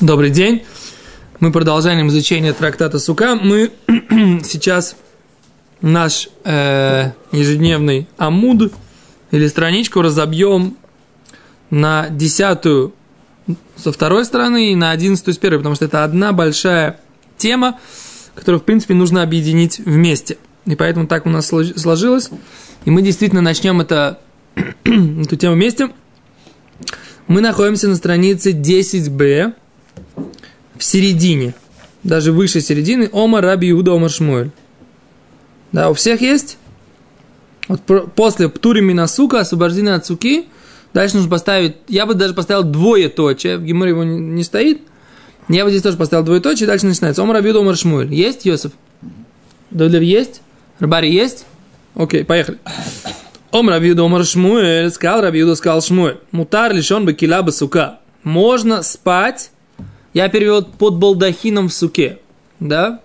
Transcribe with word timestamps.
Добрый 0.00 0.28
день. 0.28 0.62
Мы 1.40 1.50
продолжаем 1.50 2.06
изучение 2.08 2.52
трактата 2.52 2.98
Сука. 2.98 3.34
Мы 3.34 3.70
сейчас 4.44 4.94
наш 5.80 6.28
э, 6.44 7.12
ежедневный 7.32 8.06
амуд 8.18 8.74
или 9.30 9.46
страничку 9.46 10.02
разобьем 10.02 10.76
на 11.70 12.10
десятую 12.10 12.92
со 13.76 13.90
второй 13.90 14.26
стороны 14.26 14.72
и 14.72 14.76
на 14.76 14.90
одиннадцатую 14.90 15.32
с 15.34 15.38
первой, 15.38 15.60
потому 15.60 15.74
что 15.76 15.86
это 15.86 16.04
одна 16.04 16.34
большая 16.34 17.00
тема, 17.38 17.78
которую, 18.34 18.60
в 18.60 18.64
принципе, 18.64 18.92
нужно 18.92 19.22
объединить 19.22 19.78
вместе. 19.78 20.36
И 20.66 20.76
поэтому 20.76 21.06
так 21.06 21.24
у 21.24 21.30
нас 21.30 21.46
сложилось. 21.46 22.28
И 22.84 22.90
мы 22.90 23.00
действительно 23.00 23.40
начнем 23.40 23.80
это, 23.80 24.20
эту 24.84 25.36
тему 25.36 25.54
вместе. 25.54 25.88
Мы 27.28 27.40
находимся 27.40 27.88
на 27.88 27.96
странице 27.96 28.52
10b, 28.52 29.54
в 30.76 30.84
середине, 30.84 31.54
даже 32.02 32.32
выше 32.32 32.60
середины, 32.60 33.10
Омар 33.12 33.44
Раби 33.44 33.70
Иуда 33.70 33.92
Омар 33.94 34.10
Шмуэль. 34.10 34.50
Да, 35.72 35.90
у 35.90 35.94
всех 35.94 36.20
есть? 36.20 36.58
Вот 37.68 37.80
после 38.14 38.48
Птури 38.48 38.80
Минасука, 38.80 39.40
освобождения 39.40 39.94
от 39.94 40.06
суки, 40.06 40.46
дальше 40.94 41.16
нужно 41.16 41.30
поставить, 41.30 41.76
я 41.88 42.06
бы 42.06 42.14
даже 42.14 42.34
поставил 42.34 42.62
двое 42.62 43.08
точек, 43.08 43.60
в 43.60 43.64
Гимуре 43.64 43.90
его 43.90 44.04
не, 44.04 44.18
не 44.18 44.44
стоит, 44.44 44.82
я 45.48 45.64
бы 45.64 45.70
здесь 45.70 45.82
тоже 45.82 45.96
поставил 45.96 46.24
двое 46.24 46.40
и 46.40 46.66
дальше 46.66 46.86
начинается. 46.86 47.22
Омар 47.22 47.36
Раби 47.36 47.50
Иуда 47.50 47.60
Омар 47.60 47.76
Шмуэль. 47.76 48.12
Есть, 48.14 48.44
Йосиф? 48.44 48.72
Давлер 49.70 50.02
есть? 50.02 50.42
Рыбари 50.78 51.10
есть? 51.10 51.46
Окей, 51.94 52.24
поехали. 52.24 52.58
Ом 53.50 53.68
Рабиуда 53.70 54.04
Омар 54.04 54.24
Шмуэль, 54.24 54.90
сказал 54.90 55.22
Рабиуда, 55.22 55.54
сказал 55.54 55.80
Шмуэль. 55.80 56.18
Мутар 56.30 56.74
лишен 56.74 57.06
бы 57.06 57.14
кила 57.14 57.46
сука. 57.50 58.00
Можно 58.22 58.82
спать 58.82 59.50
я 60.16 60.30
перевел 60.30 60.64
под 60.64 60.94
балдахином 60.94 61.68
в 61.68 61.74
суке. 61.74 62.20
Да? 62.58 63.02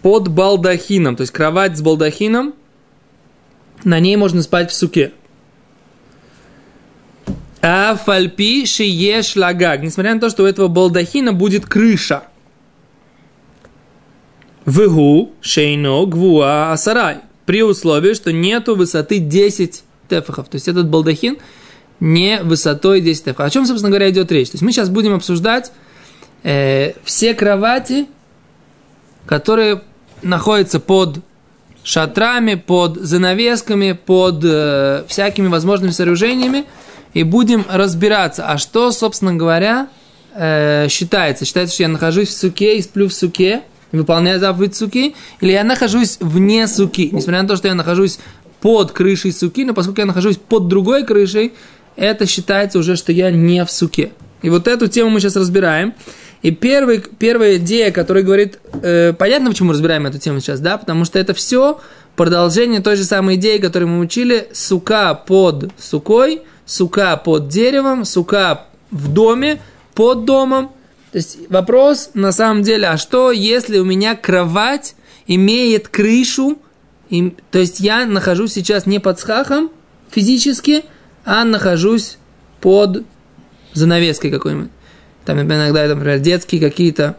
Под 0.00 0.28
балдахином. 0.28 1.16
То 1.16 1.22
есть 1.22 1.32
кровать 1.32 1.76
с 1.76 1.82
балдахином. 1.82 2.54
На 3.82 3.98
ней 3.98 4.14
можно 4.14 4.42
спать 4.42 4.70
в 4.70 4.74
суке. 4.74 5.10
А 7.62 7.96
фальпи 7.96 8.64
шиеш 8.64 9.34
лагаг. 9.34 9.82
Несмотря 9.82 10.14
на 10.14 10.20
то, 10.20 10.30
что 10.30 10.44
у 10.44 10.46
этого 10.46 10.68
балдахина 10.68 11.32
будет 11.32 11.66
крыша. 11.66 12.22
Вгу 14.66 15.32
шейно 15.40 16.06
гвуа 16.06 16.70
асарай. 16.70 17.16
При 17.44 17.64
условии, 17.64 18.14
что 18.14 18.32
нету 18.32 18.76
высоты 18.76 19.18
10 19.18 19.82
тефахов. 20.08 20.48
То 20.48 20.54
есть 20.54 20.68
этот 20.68 20.88
балдахин 20.88 21.38
не 21.98 22.40
высотой 22.44 23.00
10 23.00 23.24
тефахов. 23.24 23.46
О 23.46 23.50
чем, 23.50 23.66
собственно 23.66 23.90
говоря, 23.90 24.08
идет 24.10 24.30
речь? 24.30 24.50
То 24.50 24.54
есть 24.54 24.62
мы 24.62 24.70
сейчас 24.70 24.90
будем 24.90 25.12
обсуждать 25.12 25.72
э, 26.42 26.92
все 27.04 27.34
кровати, 27.34 28.06
которые 29.26 29.82
находятся 30.22 30.80
под 30.80 31.20
шатрами, 31.84 32.54
под 32.54 32.96
занавесками, 32.96 33.92
под 33.92 34.44
э, 34.44 35.04
всякими 35.08 35.48
возможными 35.48 35.90
сооружениями, 35.90 36.64
и 37.14 37.22
будем 37.22 37.64
разбираться, 37.70 38.46
а 38.46 38.58
что, 38.58 38.92
собственно 38.92 39.34
говоря, 39.34 39.88
э, 40.34 40.88
считается. 40.88 41.44
Считается, 41.44 41.74
что 41.74 41.84
я 41.84 41.88
нахожусь 41.88 42.28
в 42.28 42.36
суке 42.36 42.76
и 42.76 42.82
сплю 42.82 43.08
в 43.08 43.14
суке, 43.14 43.62
и 43.92 43.96
выполняю 43.96 44.38
заповедь 44.38 44.76
суки, 44.76 45.16
или 45.40 45.52
я 45.52 45.64
нахожусь 45.64 46.18
вне 46.20 46.66
суки, 46.68 47.08
несмотря 47.10 47.42
на 47.42 47.48
то, 47.48 47.56
что 47.56 47.68
я 47.68 47.74
нахожусь 47.74 48.18
под 48.60 48.92
крышей 48.92 49.32
суки, 49.32 49.64
но 49.64 49.72
поскольку 49.72 50.00
я 50.00 50.06
нахожусь 50.06 50.36
под 50.36 50.68
другой 50.68 51.04
крышей, 51.04 51.54
это 51.96 52.26
считается 52.26 52.78
уже, 52.78 52.96
что 52.96 53.12
я 53.12 53.30
не 53.30 53.64
в 53.64 53.70
суке. 53.70 54.12
И 54.42 54.50
вот 54.50 54.68
эту 54.68 54.88
тему 54.88 55.10
мы 55.10 55.20
сейчас 55.20 55.36
разбираем. 55.36 55.94
И 56.42 56.50
первый, 56.52 57.02
первая 57.18 57.56
идея, 57.56 57.90
которая 57.90 58.22
говорит, 58.22 58.58
э, 58.82 59.12
понятно, 59.12 59.50
почему 59.50 59.68
мы 59.68 59.74
разбираем 59.74 60.06
эту 60.06 60.18
тему 60.18 60.40
сейчас, 60.40 60.60
да, 60.60 60.78
потому 60.78 61.04
что 61.04 61.18
это 61.18 61.34
все 61.34 61.80
продолжение 62.14 62.80
той 62.80 62.96
же 62.96 63.04
самой 63.04 63.36
идеи, 63.36 63.58
которую 63.58 63.88
мы 63.88 64.00
учили, 64.00 64.48
сука 64.52 65.14
под 65.14 65.70
сукой, 65.78 66.42
сука 66.64 67.16
под 67.16 67.48
деревом, 67.48 68.04
сука 68.04 68.66
в 68.90 69.12
доме, 69.12 69.60
под 69.94 70.24
домом. 70.24 70.70
То 71.10 71.18
есть 71.18 71.38
вопрос 71.48 72.10
на 72.14 72.32
самом 72.32 72.62
деле, 72.62 72.88
а 72.88 72.98
что 72.98 73.32
если 73.32 73.78
у 73.78 73.84
меня 73.84 74.14
кровать 74.14 74.94
имеет 75.26 75.88
крышу, 75.88 76.58
и, 77.10 77.34
то 77.50 77.58
есть 77.58 77.80
я 77.80 78.04
нахожусь 78.06 78.52
сейчас 78.52 78.86
не 78.86 78.98
под 78.98 79.18
схахом 79.18 79.70
физически, 80.10 80.84
а 81.24 81.44
нахожусь 81.44 82.18
под 82.60 83.04
занавеской 83.72 84.30
какой-нибудь. 84.30 84.70
Там 85.28 85.42
иногда, 85.42 85.86
например, 85.86 86.20
детские 86.20 86.58
какие-то 86.58 87.14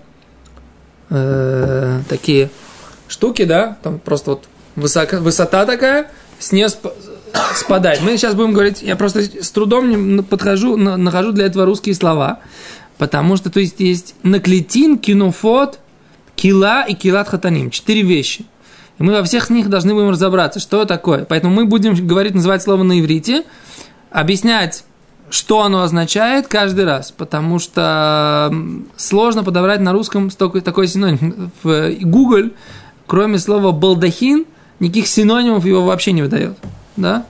э, 1.12 2.02
такие 2.10 2.50
штуки, 3.08 3.44
да, 3.44 3.78
там 3.84 4.00
просто 4.00 4.32
вот 4.32 4.46
высока, 4.76 5.20
высота 5.20 5.68
такая, 5.68 6.10
с 6.40 6.52
нее 6.52 6.70
сп, 6.70 6.88
спадает. 7.54 8.02
Мы 8.02 8.18
сейчас 8.18 8.34
будем 8.34 8.54
говорить, 8.54 8.82
я 8.82 8.96
просто 8.96 9.22
с 9.22 9.52
трудом 9.52 10.24
подхожу, 10.24 10.76
нахожу 10.76 11.34
для 11.34 11.46
этого 11.46 11.66
русские 11.66 11.94
слова, 11.94 12.40
потому 12.98 13.38
что, 13.38 13.52
то 13.52 13.60
есть, 13.60 13.80
есть 13.80 14.16
наклетин, 14.24 14.98
кинофот, 14.98 15.78
кила 16.36 16.82
и 16.82 16.96
килат 16.96 17.30
хатаним. 17.30 17.70
Четыре 17.70 18.02
вещи. 18.02 18.44
И 18.98 19.04
мы 19.04 19.14
во 19.14 19.24
всех 19.24 19.52
них 19.52 19.70
должны 19.70 19.94
будем 19.94 20.10
разобраться, 20.10 20.60
что 20.60 20.86
такое. 20.86 21.26
Поэтому 21.26 21.54
мы 21.54 21.66
будем 21.66 21.94
говорить, 22.08 22.34
называть 22.34 22.64
слово 22.64 22.82
на 22.82 23.00
иврите, 23.00 23.44
объяснять 24.10 24.84
что 25.32 25.64
оно 25.64 25.84
означает 25.84 26.48
каждый 26.48 26.86
раз, 26.86 27.12
потому 27.12 27.60
что 27.60 28.54
сложно 28.98 29.44
подобрать 29.44 29.82
на 29.82 29.94
русском 29.94 30.32
столько, 30.32 30.62
такой 30.62 30.88
синоним. 30.88 31.52
В 31.64 31.92
Google, 32.02 32.52
кроме 33.08 33.40
слова 33.40 33.72
балдахин, 33.72 34.46
никаких 34.80 35.08
синонимов 35.08 35.66
его 35.66 35.86
вообще 35.86 36.12
не 36.12 36.22
выдает. 36.22 36.58
Да? 36.98 37.26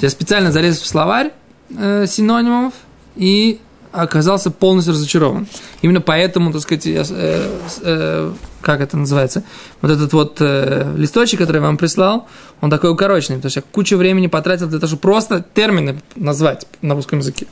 Я 0.00 0.10
специально 0.10 0.52
залез 0.52 0.78
в 0.78 0.86
словарь 0.86 1.32
э, 1.76 2.06
синонимов 2.06 2.74
и 3.16 3.60
оказался 3.92 4.50
полностью 4.50 4.94
разочарован. 4.94 5.46
Именно 5.82 6.00
поэтому, 6.00 6.52
так 6.52 6.62
сказать, 6.62 6.86
я, 6.86 7.02
э, 7.08 7.58
э, 7.82 8.32
как 8.60 8.80
это 8.80 8.96
называется, 8.96 9.42
вот 9.80 9.90
этот 9.90 10.12
вот 10.12 10.36
э, 10.40 10.94
листочек, 10.96 11.40
который 11.40 11.56
я 11.56 11.62
вам 11.62 11.76
прислал, 11.76 12.28
он 12.60 12.70
такой 12.70 12.90
укороченный, 12.90 13.38
потому 13.38 13.50
что 13.50 13.60
я 13.60 13.64
кучу 13.70 13.96
времени 13.96 14.26
потратил 14.26 14.68
для 14.68 14.78
того, 14.78 14.88
чтобы 14.88 15.00
просто 15.02 15.44
термины 15.54 16.00
назвать 16.14 16.66
на 16.82 16.94
русском 16.94 17.18
языке. 17.18 17.46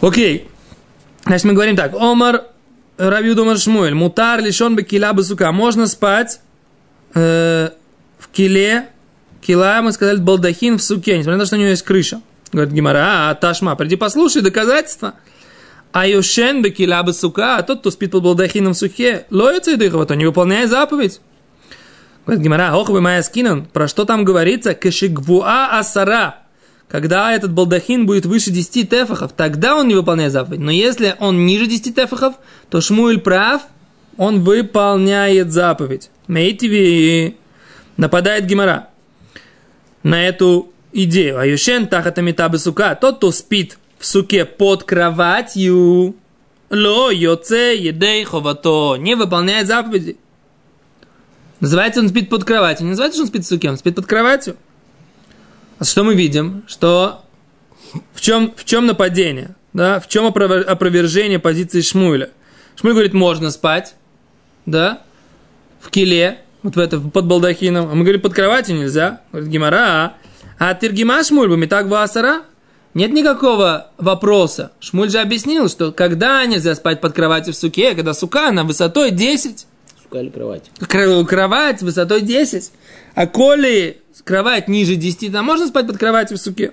Окей. 0.00 0.48
Значит, 1.24 1.44
мы 1.44 1.52
говорим 1.54 1.76
так. 1.76 1.94
Омар 1.94 2.44
Равью 2.98 3.34
Думар 3.34 3.58
Шмуэль. 3.58 3.94
Мутар 3.94 4.40
лишен 4.40 4.76
бы 4.76 4.82
кила 4.82 5.14
сука. 5.22 5.52
Можно 5.52 5.86
спать 5.86 6.40
э, 7.14 7.70
в 8.18 8.28
киле. 8.28 8.88
Кила, 9.40 9.82
мы 9.82 9.92
сказали, 9.92 10.18
балдахин 10.18 10.78
в 10.78 10.82
суке, 10.82 11.16
несмотря 11.16 11.36
на 11.36 11.42
то, 11.42 11.46
что 11.46 11.56
у 11.56 11.58
него 11.58 11.70
есть 11.70 11.82
крыша. 11.82 12.20
Говорит 12.52 12.72
Гимара, 12.72 13.30
а 13.30 13.34
Ташма, 13.34 13.76
приди 13.76 13.96
послушай 13.96 14.42
доказательства. 14.42 15.14
А 15.92 16.06
Юшен 16.06 16.62
бекиля 16.62 17.04
сука, 17.12 17.56
а 17.56 17.62
тот, 17.62 17.80
кто 17.80 17.90
спит 17.90 18.12
под 18.12 18.22
балдахином 18.22 18.74
в 18.74 18.76
сухе, 18.76 19.26
лоется 19.30 19.72
и 19.72 19.76
дыхова, 19.76 20.12
не 20.14 20.26
выполняет 20.26 20.70
заповедь. 20.70 21.20
Говорит 22.26 22.44
Гимара, 22.44 22.74
ох 22.74 22.90
вы 22.90 23.00
моя 23.00 23.22
скинан, 23.22 23.64
про 23.64 23.88
что 23.88 24.04
там 24.04 24.24
говорится? 24.24 24.74
Кашигвуа 24.74 25.78
асара. 25.78 26.36
Когда 26.88 27.32
этот 27.32 27.52
балдахин 27.52 28.06
будет 28.06 28.26
выше 28.26 28.50
10 28.50 28.88
тефахов, 28.88 29.32
тогда 29.32 29.76
он 29.76 29.88
не 29.88 29.94
выполняет 29.94 30.32
заповедь. 30.32 30.60
Но 30.60 30.70
если 30.70 31.16
он 31.20 31.44
ниже 31.44 31.66
10 31.66 31.94
тефахов, 31.94 32.34
то 32.70 32.80
Шмуэль 32.80 33.20
прав, 33.20 33.62
он 34.16 34.40
выполняет 34.40 35.52
заповедь. 35.52 36.10
Мейтиви 36.28 37.36
нападает 37.96 38.46
Гимара 38.46 38.88
на 40.02 40.26
эту 40.26 40.72
идею. 40.92 41.38
А 41.38 41.46
юшен 41.46 41.86
тахата 41.88 42.58
сука, 42.58 42.94
тот, 42.94 43.16
кто 43.16 43.30
спит 43.30 43.78
в 43.98 44.06
суке 44.06 44.44
под 44.44 44.84
кроватью, 44.84 46.16
ло 46.70 47.10
йоце 47.10 47.76
едей 47.76 48.24
ховато, 48.24 48.96
не 48.98 49.14
выполняет 49.14 49.66
заповеди. 49.66 50.16
Называется 51.60 52.00
он 52.00 52.08
спит 52.08 52.28
под 52.28 52.44
кроватью. 52.44 52.84
Не 52.84 52.90
называется, 52.90 53.16
что 53.16 53.22
он 53.24 53.28
спит 53.28 53.44
в 53.44 53.48
суке, 53.48 53.70
он 53.70 53.76
спит 53.76 53.94
под 53.94 54.06
кроватью. 54.06 54.56
А 55.78 55.84
что 55.84 56.04
мы 56.04 56.14
видим? 56.14 56.64
Что 56.66 57.24
в 58.12 58.20
чем, 58.20 58.52
в 58.56 58.64
чем 58.64 58.86
нападение? 58.86 59.56
Да? 59.72 60.00
В 60.00 60.08
чем 60.08 60.26
опровержение 60.26 61.38
позиции 61.38 61.80
Шмуэля? 61.80 62.30
Шмуэль 62.76 62.94
говорит, 62.94 63.14
можно 63.14 63.50
спать, 63.50 63.96
да, 64.66 65.02
в 65.80 65.90
киле, 65.90 66.40
вот 66.62 66.76
в 66.76 66.78
это, 66.78 67.00
под 67.00 67.26
балдахином. 67.26 67.90
А 67.90 67.94
мы 67.94 68.02
говорим, 68.02 68.20
под 68.20 68.34
кроватью 68.34 68.76
нельзя. 68.76 69.20
Говорит, 69.32 69.50
Гимара, 69.50 70.14
а 70.58 70.74
Тиргима 70.74 71.22
Шмуль 71.22 71.48
Бамитак 71.48 71.86
Васара? 71.86 72.42
Нет 72.94 73.12
никакого 73.12 73.90
вопроса. 73.96 74.72
Шмуль 74.80 75.10
же 75.10 75.18
объяснил, 75.18 75.68
что 75.68 75.92
когда 75.92 76.44
нельзя 76.46 76.74
спать 76.74 77.00
под 77.00 77.12
кроватью 77.12 77.54
в 77.54 77.56
суке, 77.56 77.94
когда 77.94 78.12
сука 78.14 78.50
на 78.50 78.64
высотой 78.64 79.10
10. 79.10 79.66
Сука 80.02 80.18
или 80.18 80.30
кровать? 80.30 80.70
Кровать 80.80 81.82
высотой 81.82 82.22
10. 82.22 82.72
А 83.14 83.26
коли 83.26 84.00
кровать 84.24 84.68
ниже 84.68 84.96
10, 84.96 85.32
то 85.32 85.42
можно 85.42 85.66
спать 85.68 85.86
под 85.86 85.98
кроватью 85.98 86.38
в 86.38 86.40
суке. 86.40 86.72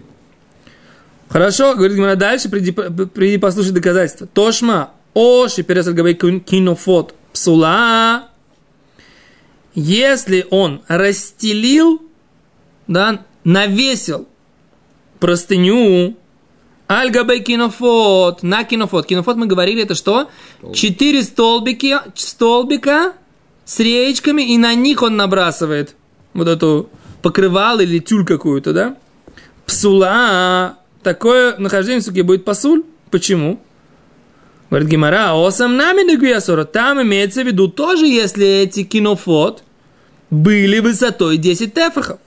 Хорошо, 1.29 1.75
говорит 1.75 1.97
Гимара 1.97 2.15
дальше, 2.15 2.49
приди, 2.49 2.71
приди 2.71 3.37
послушай 3.37 3.71
доказательства. 3.71 4.27
Тошма, 4.27 4.91
оши 5.13 5.63
пересаль 5.63 5.93
габей 5.93 6.13
кинофот 6.15 7.13
псула. 7.33 8.29
Если 9.73 10.47
он 10.49 10.81
расстелил, 10.87 12.01
да, 12.87 13.25
навесил 13.45 14.27
простыню 15.21 16.17
Альгабей 16.87 17.39
кинофот, 17.39 18.43
на 18.43 18.63
кинофот. 18.63 19.07
Кинофот 19.07 19.37
мы 19.37 19.47
говорили, 19.47 19.83
это 19.83 19.95
что? 19.95 20.29
Четыре 20.73 21.23
столбики, 21.23 21.95
столбика 22.15 23.13
с 23.63 23.79
реечками, 23.79 24.41
и 24.41 24.57
на 24.57 24.75
них 24.75 25.01
он 25.01 25.15
набрасывает 25.15 25.95
вот 26.33 26.47
эту 26.47 26.89
покрывал 27.21 27.79
или 27.79 27.99
тюль 27.99 28.25
какую-то, 28.25 28.73
да? 28.73 28.97
Псула, 29.65 30.77
такое 31.01 31.57
нахождение 31.57 32.01
в 32.01 32.03
суке 32.03 32.21
будет 32.21 32.45
пасуль. 32.45 32.83
Почему? 33.09 33.59
Говорит 34.69 34.89
Гимара, 34.89 35.33
осам 35.33 35.77
нами. 35.77 36.05
Там 36.65 37.01
имеется 37.01 37.41
в 37.41 37.47
виду 37.47 37.67
тоже, 37.67 38.05
если 38.05 38.45
эти 38.45 38.83
кинофот 38.83 39.63
были 40.29 40.79
высотой 40.79 41.37
10 41.37 41.73
тефахов. 41.73 42.19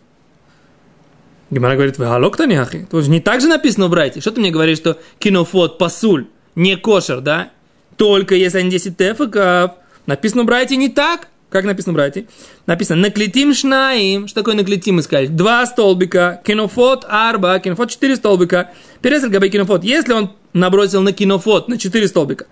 Гимара 1.51 1.75
говорит, 1.75 1.99
вы 1.99 2.05
галок-то 2.05 2.47
не 2.47 2.57
ахи. 2.57 2.87
То 2.91 2.99
есть 2.99 3.09
не 3.09 3.21
так 3.21 3.41
же 3.41 3.49
написано 3.49 3.89
брайте. 3.89 4.21
Что 4.21 4.33
ты 4.33 4.41
мне 4.41 4.51
говоришь, 4.51 4.79
что 4.79 4.99
кинофот, 5.19 5.79
пасуль, 5.79 6.27
не 6.55 6.77
кошер, 6.77 7.21
да? 7.21 7.51
Только 7.97 8.35
если 8.35 8.59
они 8.59 8.71
10 8.71 8.97
тефаков. 8.97 9.73
Написано 10.07 10.45
брайте 10.45 10.77
не 10.77 10.89
так. 10.89 11.29
Как 11.51 11.65
написано 11.65 11.95
брайте? 11.95 12.27
Написано 12.67 13.01
наклетим 13.01 13.55
шнаим. 13.55 14.29
Что 14.29 14.41
такое 14.41 14.55
наклетим, 14.55 14.97
мы 14.97 15.03
сказали? 15.03 15.29
Два 15.29 15.65
столбика. 15.65 16.43
Кинофот 16.45 17.07
арба. 17.09 17.59
Кинофот 17.59 17.91
четыре 17.91 18.17
столбика. 18.17 18.71
Пересел 19.01 19.31
габей 19.31 19.49
кинофот. 19.49 19.83
Если 19.83 20.13
он 20.13 20.33
набросил 20.53 21.01
на 21.01 21.13
кинофот 21.13 21.69
на 21.69 21.79
четыре 21.79 22.07
столбика. 22.09 22.47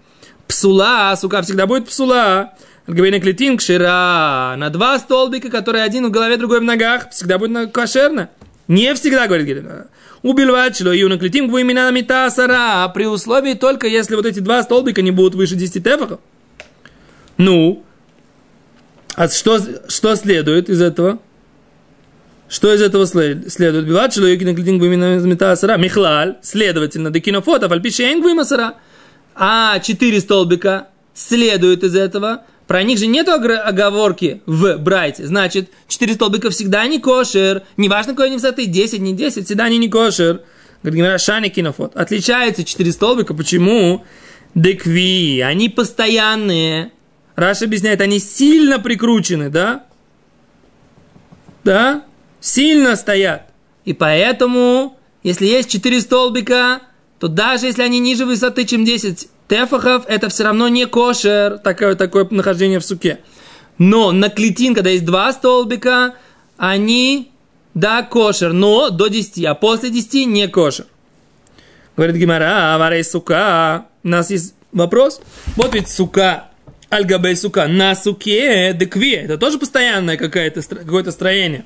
Псула, 0.48 1.14
сука, 1.20 1.42
всегда 1.42 1.66
будет 1.66 1.88
псула. 1.88 2.54
Габей 2.86 3.10
наклетим 3.10 3.58
кшира. 3.58 4.54
На 4.56 4.70
два 4.70 4.98
столбика, 4.98 5.50
которые 5.50 5.84
один 5.84 6.06
в 6.06 6.10
голове, 6.10 6.38
другой 6.38 6.60
в 6.60 6.64
ногах. 6.64 7.10
Всегда 7.10 7.36
будет 7.36 7.72
кошерно. 7.72 8.30
Не 8.68 8.94
всегда, 8.94 9.26
говорит 9.26 9.46
Гелена. 9.46 9.86
Убивать 10.22 10.76
шло 10.76 10.92
и 10.92 11.02
унаклетим 11.04 11.48
имена 11.48 11.90
митасара, 11.90 12.88
при 12.88 13.06
условии 13.06 13.54
только 13.54 13.86
если 13.86 14.16
вот 14.16 14.26
эти 14.26 14.40
два 14.40 14.62
столбика 14.62 15.02
не 15.02 15.12
будут 15.12 15.34
выше 15.34 15.54
10 15.54 15.84
тефахов. 15.84 16.20
Ну, 17.36 17.84
а 19.14 19.28
что, 19.28 19.60
что 19.88 20.16
следует 20.16 20.68
из 20.68 20.80
этого? 20.80 21.20
Что 22.48 22.72
из 22.74 22.82
этого 22.82 23.06
следует? 23.06 23.86
Биват 23.86 24.16
и 24.16 24.44
наклетим 24.44 24.84
имена 24.84 25.16
митасара. 25.18 25.76
Михлаль, 25.76 26.36
следовательно, 26.42 27.10
декинофотов, 27.10 27.70
альпишейн 27.70 28.20
гвимасара. 28.20 28.74
А 29.34 29.78
четыре 29.80 30.20
столбика 30.20 30.88
следует 31.14 31.84
из 31.84 31.94
этого– 31.94 32.42
про 32.66 32.82
них 32.82 32.98
же 32.98 33.06
нет 33.06 33.28
оговорки 33.28 34.42
в 34.46 34.76
Брайте. 34.78 35.26
Значит, 35.26 35.70
четыре 35.86 36.14
столбика 36.14 36.50
всегда 36.50 36.86
не 36.86 36.98
кошер. 36.98 37.62
Неважно, 37.76 38.12
какой 38.12 38.26
они 38.26 38.36
высоты, 38.36 38.66
10, 38.66 39.00
не 39.00 39.14
10, 39.14 39.46
всегда 39.46 39.64
они 39.64 39.78
не 39.78 39.88
кошер. 39.88 40.42
Говорит, 40.82 40.98
Гимара 40.98 41.18
Шани 41.18 41.48
Кинофот. 41.48 41.94
Отличаются 41.94 42.64
четыре 42.64 42.90
столбика. 42.90 43.34
Почему? 43.34 44.04
Декви. 44.54 45.40
Они 45.40 45.68
постоянные. 45.68 46.90
Раш 47.36 47.62
объясняет, 47.62 48.00
они 48.00 48.18
сильно 48.18 48.80
прикручены, 48.80 49.48
да? 49.48 49.84
Да? 51.62 52.04
Сильно 52.40 52.96
стоят. 52.96 53.50
И 53.84 53.92
поэтому, 53.92 54.98
если 55.22 55.46
есть 55.46 55.70
четыре 55.70 56.00
столбика, 56.00 56.80
то 57.20 57.28
даже 57.28 57.66
если 57.66 57.82
они 57.82 58.00
ниже 58.00 58.26
высоты, 58.26 58.64
чем 58.64 58.84
10 58.84 59.28
тефахов 59.48 60.04
это 60.08 60.28
все 60.28 60.44
равно 60.44 60.68
не 60.68 60.86
кошер, 60.86 61.58
такое, 61.58 61.94
такое 61.94 62.26
нахождение 62.30 62.78
в 62.78 62.84
суке. 62.84 63.20
Но 63.78 64.12
на 64.12 64.30
клетин, 64.30 64.74
когда 64.74 64.90
есть 64.90 65.04
два 65.04 65.32
столбика, 65.32 66.14
они, 66.56 67.30
да, 67.74 68.02
кошер, 68.02 68.52
но 68.52 68.90
до 68.90 69.08
10, 69.08 69.44
а 69.44 69.54
после 69.54 69.90
10 69.90 70.26
не 70.26 70.48
кошер. 70.48 70.86
Говорит 71.96 72.16
Гимара, 72.16 72.74
аварей 72.74 73.04
сука. 73.04 73.86
У 74.02 74.08
нас 74.08 74.30
есть 74.30 74.54
вопрос. 74.72 75.20
Вот 75.56 75.74
ведь 75.74 75.88
сука, 75.88 76.48
альгабей 76.90 77.36
сука, 77.36 77.66
на 77.68 77.94
суке 77.94 78.72
декве. 78.74 79.16
Это 79.16 79.38
тоже 79.38 79.58
постоянное 79.58 80.16
какое-то, 80.16 80.62
какое-то 80.62 81.12
строение. 81.12 81.64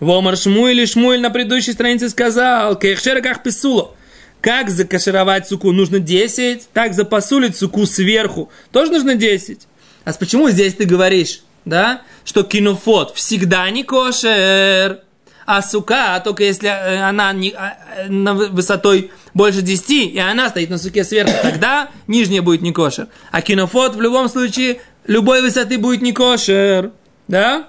Вомар 0.00 0.36
Шмуэль 0.36 0.80
и 0.80 0.86
Шмуэль 0.86 1.20
на 1.20 1.30
предыдущей 1.30 1.72
странице 1.72 2.08
сказал, 2.08 2.76
кехшераках 2.76 3.42
писуло 3.44 3.94
как 4.42 4.68
закашировать 4.68 5.48
суку 5.48 5.72
нужно 5.72 6.00
10, 6.00 6.68
так 6.72 6.92
запасулить 6.94 7.56
суку 7.56 7.86
сверху 7.86 8.50
тоже 8.72 8.92
нужно 8.92 9.14
10. 9.14 9.66
А 10.04 10.12
почему 10.12 10.50
здесь 10.50 10.74
ты 10.74 10.84
говоришь, 10.84 11.42
да, 11.64 12.02
что 12.24 12.42
кинофот 12.42 13.14
всегда 13.14 13.70
не 13.70 13.84
кошер, 13.84 15.00
а 15.46 15.62
сука, 15.62 16.20
только 16.24 16.44
если 16.44 16.68
э, 16.68 17.02
она 17.02 17.32
не, 17.32 17.50
а, 17.50 17.76
э, 17.96 18.08
на 18.08 18.34
высотой 18.34 19.12
больше 19.32 19.62
10, 19.62 20.12
и 20.12 20.18
она 20.18 20.48
стоит 20.48 20.70
на 20.70 20.78
суке 20.78 21.04
сверху, 21.04 21.32
тогда 21.40 21.90
нижняя 22.06 22.42
будет 22.42 22.62
не 22.62 22.72
кошер. 22.72 23.08
А 23.30 23.42
кинофот 23.42 23.94
в 23.94 24.00
любом 24.00 24.28
случае 24.28 24.80
любой 25.06 25.40
высоты 25.40 25.78
будет 25.78 26.02
не 26.02 26.12
кошер. 26.12 26.90
Да? 27.28 27.68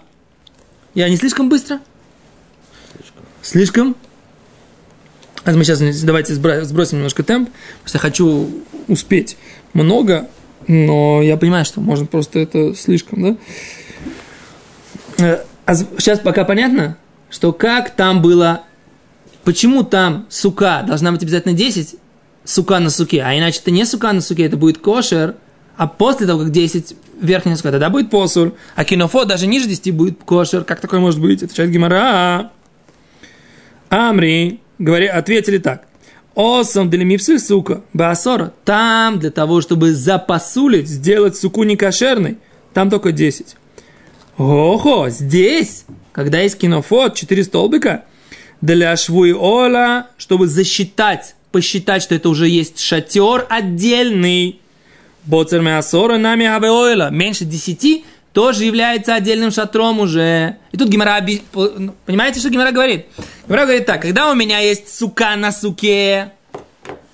Я 0.95 1.09
не 1.09 1.17
слишком 1.17 1.49
быстро? 1.49 1.79
Слишком. 2.95 3.23
Слишком? 3.41 3.95
А 5.45 5.51
мы 5.51 5.65
сейчас 5.65 5.79
давайте 6.03 6.33
сбросим 6.33 6.97
немножко 6.97 7.23
темп, 7.23 7.49
потому 7.49 7.87
что 7.87 7.97
я 7.97 8.01
хочу 8.01 8.49
успеть 8.87 9.37
много, 9.73 10.29
но 10.67 11.21
я 11.21 11.35
понимаю, 11.35 11.65
что 11.65 11.81
можно 11.81 12.05
просто 12.05 12.39
это 12.39 12.73
слишком, 12.75 13.21
да? 13.21 13.37
Э, 15.17 15.43
а 15.65 15.75
сейчас 15.75 16.19
пока 16.19 16.45
понятно, 16.45 16.97
что 17.29 17.51
как 17.51 17.91
там 17.91 18.21
было, 18.21 18.61
почему 19.43 19.83
там 19.83 20.25
сука 20.29 20.83
должна 20.87 21.11
быть 21.11 21.23
обязательно 21.23 21.53
10, 21.53 21.95
сука 22.45 22.79
на 22.79 22.89
суке, 22.89 23.21
а 23.21 23.37
иначе 23.37 23.59
это 23.59 23.71
не 23.71 23.85
сука 23.85 24.13
на 24.13 24.21
суке, 24.21 24.45
это 24.45 24.55
будет 24.55 24.77
кошер, 24.77 25.35
а 25.75 25.87
после 25.87 26.25
того, 26.25 26.41
как 26.41 26.51
10 26.51 26.95
верхняя 27.21 27.57
сука, 27.57 27.71
тогда 27.71 27.89
будет 27.89 28.09
посуль, 28.09 28.53
а 28.75 28.85
кинофо 28.85 29.25
даже 29.25 29.47
ниже 29.47 29.67
10 29.67 29.93
будет 29.93 30.23
кошер. 30.23 30.63
Как 30.63 30.79
такое 30.79 30.99
может 30.99 31.19
быть? 31.19 31.53
Человек 31.53 31.73
Гимара. 31.73 32.51
Амри, 33.89 34.59
говори, 34.79 35.07
ответили 35.07 35.57
так. 35.57 35.85
Осом 36.35 36.89
для 36.89 37.05
мипсы 37.05 37.37
сука, 37.37 37.81
басора. 37.93 38.53
Там 38.65 39.19
для 39.19 39.29
того, 39.29 39.61
чтобы 39.61 39.93
запасулить, 39.93 40.87
сделать 40.87 41.35
суку 41.35 41.63
некошерной, 41.63 42.37
там 42.73 42.89
только 42.89 43.11
10. 43.11 43.55
Ого, 44.37 45.09
здесь, 45.09 45.85
когда 46.11 46.39
есть 46.39 46.57
кинофот, 46.57 47.13
4 47.13 47.43
столбика, 47.43 48.05
для 48.61 48.95
швуи 48.95 49.31
ола, 49.31 50.07
чтобы 50.17 50.47
засчитать, 50.47 51.35
посчитать, 51.51 52.01
что 52.01 52.15
это 52.15 52.29
уже 52.29 52.47
есть 52.47 52.79
шатер 52.79 53.45
отдельный. 53.49 54.59
Боцер 55.25 55.61
мясора 55.61 56.17
нами 56.17 56.45
авеойла. 56.45 57.09
Меньше 57.11 57.45
10 57.45 58.03
тоже 58.33 58.65
является 58.65 59.13
отдельным 59.13 59.51
шатром 59.51 59.99
уже. 59.99 60.57
И 60.71 60.77
тут 60.77 60.89
Гимара, 60.89 61.23
понимаете, 62.05 62.39
что 62.39 62.49
Гимара 62.49 62.71
говорит? 62.71 63.05
Гимара 63.47 63.63
говорит 63.65 63.85
так, 63.85 64.01
когда 64.01 64.31
у 64.31 64.35
меня 64.35 64.59
есть 64.59 64.93
сука 64.97 65.35
на 65.35 65.51
суке, 65.51 66.31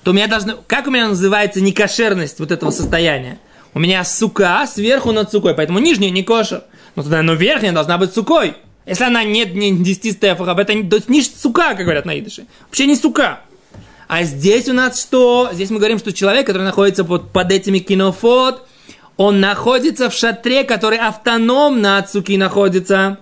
то 0.04 0.12
у 0.12 0.14
меня 0.14 0.28
должно... 0.28 0.58
Как 0.66 0.88
у 0.88 0.92
меня 0.92 1.10
называется 1.10 1.60
некошерность 1.60 2.40
вот 2.40 2.52
этого 2.52 2.72
состояния? 2.72 3.38
У 3.74 3.80
меня 3.80 4.04
сука 4.06 4.66
сверху 4.66 5.12
над 5.12 5.30
сукой, 5.30 5.54
поэтому 5.54 5.80
нижняя 5.80 6.10
не 6.10 6.24
кошер. 6.24 6.64
Но 6.96 7.04
тогда, 7.04 7.22
но 7.22 7.34
верхняя 7.34 7.74
должна 7.74 7.98
быть 7.98 8.14
сукой. 8.14 8.56
Если 8.86 9.04
она 9.04 9.24
нет 9.24 9.54
не 9.54 9.78
10 9.78 10.14
стефахов, 10.14 10.58
это 10.58 10.74
не, 10.74 10.90
не 11.08 11.22
сука, 11.22 11.76
как 11.76 11.84
говорят 11.84 12.06
на 12.06 12.18
идыше. 12.18 12.46
Вообще 12.68 12.88
не 12.88 12.96
сука. 12.96 13.42
А 14.08 14.24
здесь 14.24 14.68
у 14.70 14.74
нас 14.74 15.00
что? 15.00 15.50
Здесь 15.54 15.70
мы 15.70 15.78
говорим, 15.78 16.00
что 16.00 16.14
человек, 16.14 16.48
который 16.48 16.64
находится 16.64 17.04
под, 17.04 17.32
под 17.32 17.52
этими 17.52 17.78
кинофот, 17.78 18.68
он 19.20 19.42
находится 19.42 20.10
в 20.10 20.14
шатре, 20.14 20.64
который 20.64 20.98
автономно 20.98 21.98
от 21.98 22.10
суки 22.10 22.38
находится. 22.38 23.18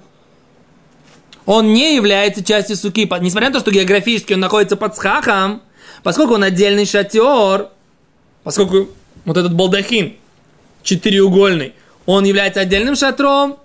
Он 1.48 1.74
не 1.74 1.96
является 1.96 2.44
частью 2.44 2.76
суки. 2.76 3.10
Несмотря 3.20 3.50
на 3.50 3.54
то, 3.56 3.62
что 3.62 3.72
географически 3.72 4.34
он 4.34 4.42
находится 4.42 4.76
под 4.76 4.96
схахом, 4.96 5.64
поскольку 6.04 6.36
он 6.36 6.44
отдельный 6.44 6.86
шатер, 6.86 7.70
поскольку 8.44 8.90
вот 9.26 9.38
этот 9.38 9.56
балдахин 9.56 10.14
четыреугольный, 10.84 11.74
он 12.06 12.26
является 12.26 12.62
отдельным 12.62 12.96
шатром, 12.96 13.58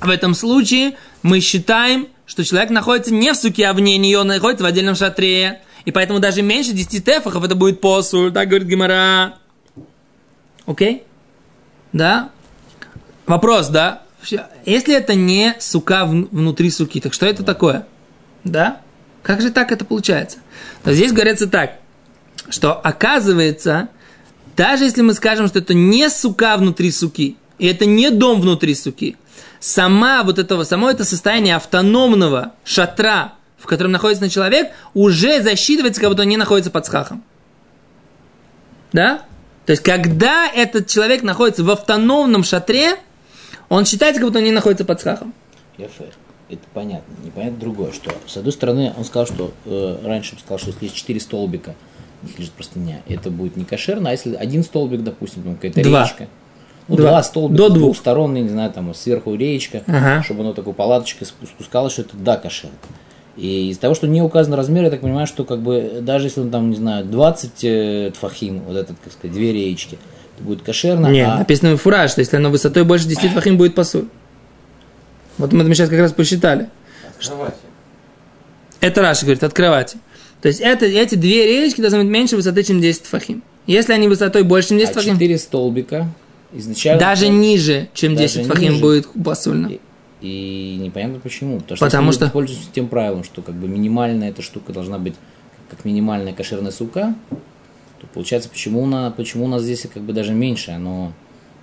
в 0.00 0.10
этом 0.10 0.34
случае 0.34 0.96
мы 1.22 1.38
считаем, 1.38 2.08
что 2.26 2.44
человек 2.44 2.70
находится 2.70 3.14
не 3.14 3.32
в 3.32 3.36
суке, 3.36 3.68
а 3.68 3.74
вне 3.74 3.96
нее, 3.96 4.18
он 4.18 4.26
находится 4.26 4.64
в 4.64 4.66
отдельном 4.66 4.96
шатре. 4.96 5.60
И 5.84 5.92
поэтому 5.92 6.18
даже 6.18 6.42
меньше 6.42 6.72
10 6.72 7.04
тефахов 7.04 7.44
это 7.44 7.54
будет 7.54 7.80
посуль, 7.80 8.32
так 8.32 8.48
говорит 8.48 8.66
Гимара. 8.66 9.38
Окей? 10.66 10.94
Okay? 10.96 11.02
Да, 11.94 12.30
вопрос, 13.24 13.68
да, 13.68 14.02
если 14.66 14.94
это 14.96 15.14
не 15.14 15.54
сука 15.60 16.04
внутри 16.04 16.70
суки, 16.70 17.00
так 17.00 17.14
что 17.14 17.24
это 17.24 17.44
такое? 17.44 17.86
Да? 18.42 18.80
Как 19.22 19.40
же 19.40 19.50
так 19.50 19.70
это 19.70 19.84
получается? 19.84 20.38
Но 20.84 20.92
здесь 20.92 21.12
говорится 21.12 21.46
так, 21.46 21.78
что 22.50 22.72
оказывается, 22.72 23.88
даже 24.56 24.84
если 24.84 25.02
мы 25.02 25.14
скажем, 25.14 25.46
что 25.46 25.60
это 25.60 25.72
не 25.72 26.10
сука 26.10 26.56
внутри 26.56 26.90
суки, 26.90 27.36
и 27.58 27.66
это 27.66 27.86
не 27.86 28.10
дом 28.10 28.40
внутри 28.40 28.74
суки, 28.74 29.16
сама 29.60 30.24
вот 30.24 30.40
этого, 30.40 30.64
само 30.64 30.90
это 30.90 31.04
состояние 31.04 31.54
автономного 31.54 32.54
шатра, 32.64 33.34
в 33.56 33.66
котором 33.66 33.92
находится 33.92 34.28
человек, 34.28 34.72
уже 34.94 35.42
засчитывается, 35.42 36.00
как 36.00 36.10
будто 36.10 36.22
он 36.22 36.28
не 36.28 36.36
находится 36.36 36.72
под 36.72 36.86
схахом. 36.86 37.22
Да? 38.92 39.22
То 39.66 39.72
есть, 39.72 39.82
когда 39.82 40.46
этот 40.52 40.86
человек 40.88 41.22
находится 41.22 41.64
в 41.64 41.70
автономном 41.70 42.44
шатре, 42.44 42.96
он 43.68 43.84
считается, 43.86 44.20
как 44.20 44.28
будто 44.28 44.38
он 44.38 44.44
не 44.44 44.50
находится 44.52 44.84
под 44.84 45.00
схахом. 45.00 45.32
Я 45.78 45.88
фэр. 45.88 46.08
Это 46.50 46.60
понятно. 46.74 47.14
Непонятно 47.24 47.58
другое, 47.58 47.92
что 47.92 48.12
с 48.26 48.36
одной 48.36 48.52
стороны 48.52 48.92
он 48.96 49.04
сказал, 49.04 49.26
что 49.26 49.52
э, 49.64 49.98
раньше 50.04 50.34
он 50.34 50.38
сказал, 50.40 50.58
что 50.58 50.68
если 50.68 50.84
есть 50.84 50.94
четыре 50.96 51.18
столбика, 51.18 51.74
лежит 52.38 52.52
простыня, 52.52 53.00
это 53.08 53.30
будет 53.30 53.56
не 53.56 53.64
кошерно, 53.64 54.10
а 54.10 54.12
если 54.12 54.34
один 54.34 54.62
столбик, 54.62 55.02
допустим, 55.02 55.42
там 55.42 55.54
какая-то 55.56 55.82
Два. 55.82 56.02
речка, 56.04 56.28
ну, 56.88 56.96
Два. 56.96 57.10
два, 57.10 57.22
столбика 57.22 57.56
До 57.56 57.70
с 57.70 57.72
двух. 57.72 57.96
сторон, 57.96 58.34
я 58.34 58.42
не 58.42 58.48
знаю, 58.50 58.70
там 58.72 58.92
сверху 58.94 59.34
речка, 59.34 59.82
Ага. 59.86 60.22
чтобы 60.22 60.40
оно 60.42 60.52
такой 60.52 60.74
палаточкой 60.74 61.26
спу- 61.26 61.46
спускалось, 61.46 61.94
что 61.94 62.02
это 62.02 62.16
да, 62.18 62.36
кошерно. 62.36 62.76
И 63.36 63.70
из-за 63.70 63.80
того, 63.80 63.94
что 63.94 64.06
не 64.06 64.22
указан 64.22 64.54
размер, 64.54 64.84
я 64.84 64.90
так 64.90 65.00
понимаю, 65.00 65.26
что 65.26 65.44
как 65.44 65.60
бы 65.60 65.98
даже 66.00 66.26
если 66.26 66.40
он 66.40 66.50
там, 66.50 66.70
не 66.70 66.76
знаю, 66.76 67.04
20 67.04 67.50
э, 67.64 68.10
тфахим, 68.14 68.60
вот 68.60 68.76
этот, 68.76 68.96
как 69.02 69.12
сказать, 69.12 69.34
две 69.34 69.52
речки, 69.52 69.98
это 70.36 70.44
будет 70.44 70.62
кошерно, 70.62 71.08
Не, 71.08 71.26
а 71.26 71.38
написано 71.38 71.76
в 71.76 71.80
фураж, 71.80 72.12
что 72.12 72.20
если 72.20 72.36
оно 72.36 72.50
высотой 72.50 72.84
больше 72.84 73.06
10 73.08 73.32
фахим, 73.32 73.56
будет 73.56 73.74
посуд. 73.74 74.08
Вот 75.38 75.52
мы 75.52 75.64
это 75.64 75.74
сейчас 75.74 75.88
как 75.88 75.98
раз 75.98 76.12
посчитали. 76.12 76.68
Это 78.80 79.00
Раши 79.00 79.22
говорит, 79.22 79.42
от 79.42 79.52
кровати. 79.52 79.98
То 80.40 80.48
есть 80.48 80.60
это, 80.60 80.84
эти 80.84 81.14
две 81.14 81.46
речки 81.46 81.80
должны 81.80 82.00
быть 82.00 82.08
меньше 82.08 82.36
высоты, 82.36 82.62
чем 82.62 82.80
10 82.80 83.06
фахим. 83.06 83.42
Если 83.66 83.92
они 83.92 84.08
высотой 84.08 84.42
больше, 84.42 84.70
чем 84.70 84.78
10 84.78 84.90
а 84.90 84.94
фахим, 84.94 85.14
четыре 85.14 85.38
столбика 85.38 86.08
изначально... 86.52 87.00
даже 87.00 87.28
ниже, 87.28 87.88
чем 87.94 88.14
Даже 88.14 88.40
10 88.40 88.46
фахим 88.46 88.72
ниже. 88.72 88.82
будет 88.82 89.08
посульно. 89.24 89.72
И, 90.24 90.76
непонятно 90.80 91.20
почему. 91.20 91.60
Потому 91.60 91.76
что, 91.76 91.84
Потому 91.86 92.12
что- 92.12 92.24
мы 92.26 92.30
пользуемся 92.30 92.68
тем 92.72 92.88
правилом, 92.88 93.24
что 93.24 93.42
как 93.42 93.54
бы 93.54 93.68
минимальная 93.68 94.30
эта 94.30 94.40
штука 94.40 94.72
должна 94.72 94.98
быть 94.98 95.14
как 95.70 95.84
минимальная 95.84 96.32
кошерная 96.32 96.72
сука, 96.72 97.14
то 98.00 98.06
получается, 98.12 98.48
почему 98.48 98.82
у 98.82 98.86
нас, 98.86 99.12
почему 99.14 99.44
у 99.44 99.48
нас 99.48 99.62
здесь 99.62 99.86
как 99.92 100.02
бы 100.02 100.12
даже 100.14 100.32
меньше, 100.32 100.70
оно 100.70 101.12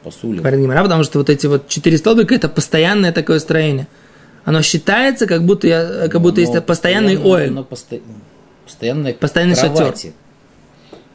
посулит. 0.04 0.44
Гимара, 0.44 0.84
потому 0.84 1.04
что 1.04 1.18
вот 1.20 1.30
эти 1.30 1.48
вот 1.48 1.68
четыре 1.70 1.98
столбика 1.98 2.36
это 2.36 2.50
постоянное 2.50 3.12
такое 3.12 3.40
строение. 3.40 3.88
Оно 4.46 4.62
считается, 4.62 5.26
как 5.28 5.44
будто, 5.46 5.68
я, 5.68 6.08
как 6.08 6.22
будто 6.22 6.40
есть 6.42 6.52
постоянный 6.66 7.16
постоянно- 7.16 7.44
ойл, 7.46 7.54
но 7.54 7.62
посто- 7.64 8.02
постоянная 8.66 9.14
Постоянный 9.14 9.56
шатер. 9.56 9.76
кровати. 9.76 10.14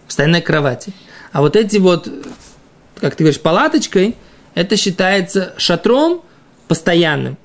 постоянной 0.07 0.41
кровати. 0.43 0.93
А 1.33 1.41
вот 1.43 1.55
эти 1.57 1.79
вот, 1.79 2.09
как 3.00 3.15
ты 3.17 3.25
говоришь, 3.25 3.41
палаточкой, 3.41 4.15
это 4.55 4.76
считается 4.76 5.53
шатром 5.59 6.23
постоянным. 6.69 7.37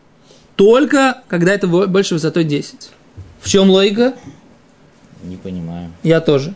Только 0.56 1.22
когда 1.28 1.54
это 1.54 1.68
больше 1.68 2.16
высотой 2.16 2.44
10. 2.44 2.90
В 3.42 3.50
чем 3.50 3.70
логика? 3.70 4.14
Не 5.24 5.38
понимаю. 5.38 5.92
Я 6.04 6.22
тоже. 6.22 6.54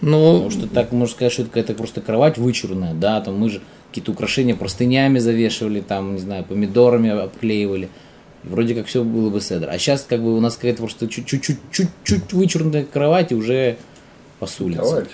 Ну, 0.00 0.34
Потому 0.34 0.50
что 0.50 0.68
так 0.68 0.92
можно 0.92 1.14
сказать, 1.14 1.32
что 1.32 1.42
это 1.42 1.50
какая-то 1.50 1.74
просто 1.74 2.00
кровать 2.00 2.38
вычурная, 2.38 2.94
да, 2.94 3.20
там 3.20 3.38
мы 3.38 3.48
же 3.48 3.62
какие-то 3.88 4.12
украшения 4.12 4.54
простынями 4.54 5.18
завешивали, 5.18 5.80
там, 5.80 6.14
не 6.14 6.20
знаю, 6.20 6.44
помидорами 6.44 7.10
обклеивали. 7.10 7.88
Вроде 8.44 8.74
как 8.74 8.86
все 8.86 9.02
было 9.02 9.30
бы 9.30 9.40
седр. 9.40 9.68
А 9.70 9.78
сейчас 9.78 10.06
как 10.08 10.22
бы 10.22 10.36
у 10.36 10.40
нас 10.40 10.56
какая-то 10.56 10.78
просто 10.78 11.08
чуть-чуть 11.08 12.32
вычурная 12.32 12.84
кровать 12.84 13.32
и 13.32 13.34
уже 13.34 13.76
посулится. 14.38 15.06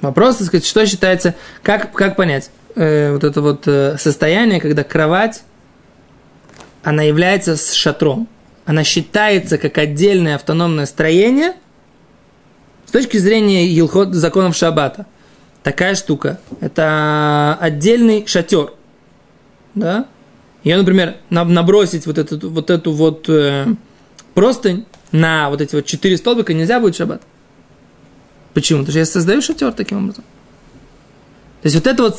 Вопрос, 0.00 0.36
так 0.36 0.46
сказать, 0.46 0.66
что 0.66 0.86
считается, 0.86 1.34
как, 1.62 1.92
как 1.92 2.16
понять 2.16 2.50
э, 2.74 3.12
вот 3.12 3.24
это 3.24 3.42
вот 3.42 3.68
э, 3.68 3.96
состояние, 3.98 4.60
когда 4.60 4.82
кровать, 4.84 5.42
она 6.88 7.02
является 7.02 7.58
с 7.58 7.74
шатром. 7.74 8.26
Она 8.64 8.82
считается 8.82 9.58
как 9.58 9.76
отдельное 9.76 10.36
автономное 10.36 10.86
строение 10.86 11.52
с 12.86 12.90
точки 12.90 13.18
зрения 13.18 13.66
Елхот 13.66 14.14
законов 14.14 14.56
Шаббата. 14.56 15.04
Такая 15.62 15.94
штука. 15.94 16.40
Это 16.62 17.58
отдельный 17.60 18.26
шатер. 18.26 18.72
Да? 19.74 20.06
Ее, 20.64 20.78
например, 20.78 21.16
на- 21.28 21.44
набросить 21.44 22.06
вот 22.06 22.16
эту 22.16 22.48
вот, 22.48 22.70
эту 22.70 22.92
вот 22.92 23.28
э, 23.28 23.66
простынь 24.32 24.86
на 25.12 25.50
вот 25.50 25.60
эти 25.60 25.74
вот 25.74 25.84
четыре 25.84 26.16
столбика 26.16 26.54
нельзя 26.54 26.80
будет 26.80 26.96
шаббат. 26.96 27.20
Почему? 28.54 28.78
Потому 28.78 28.92
что 28.92 28.98
я 29.00 29.04
создаю 29.04 29.42
шатер 29.42 29.72
таким 29.72 30.04
образом. 30.04 30.24
То 31.60 31.66
есть 31.66 31.76
вот 31.76 31.86
это 31.86 32.02
вот 32.02 32.18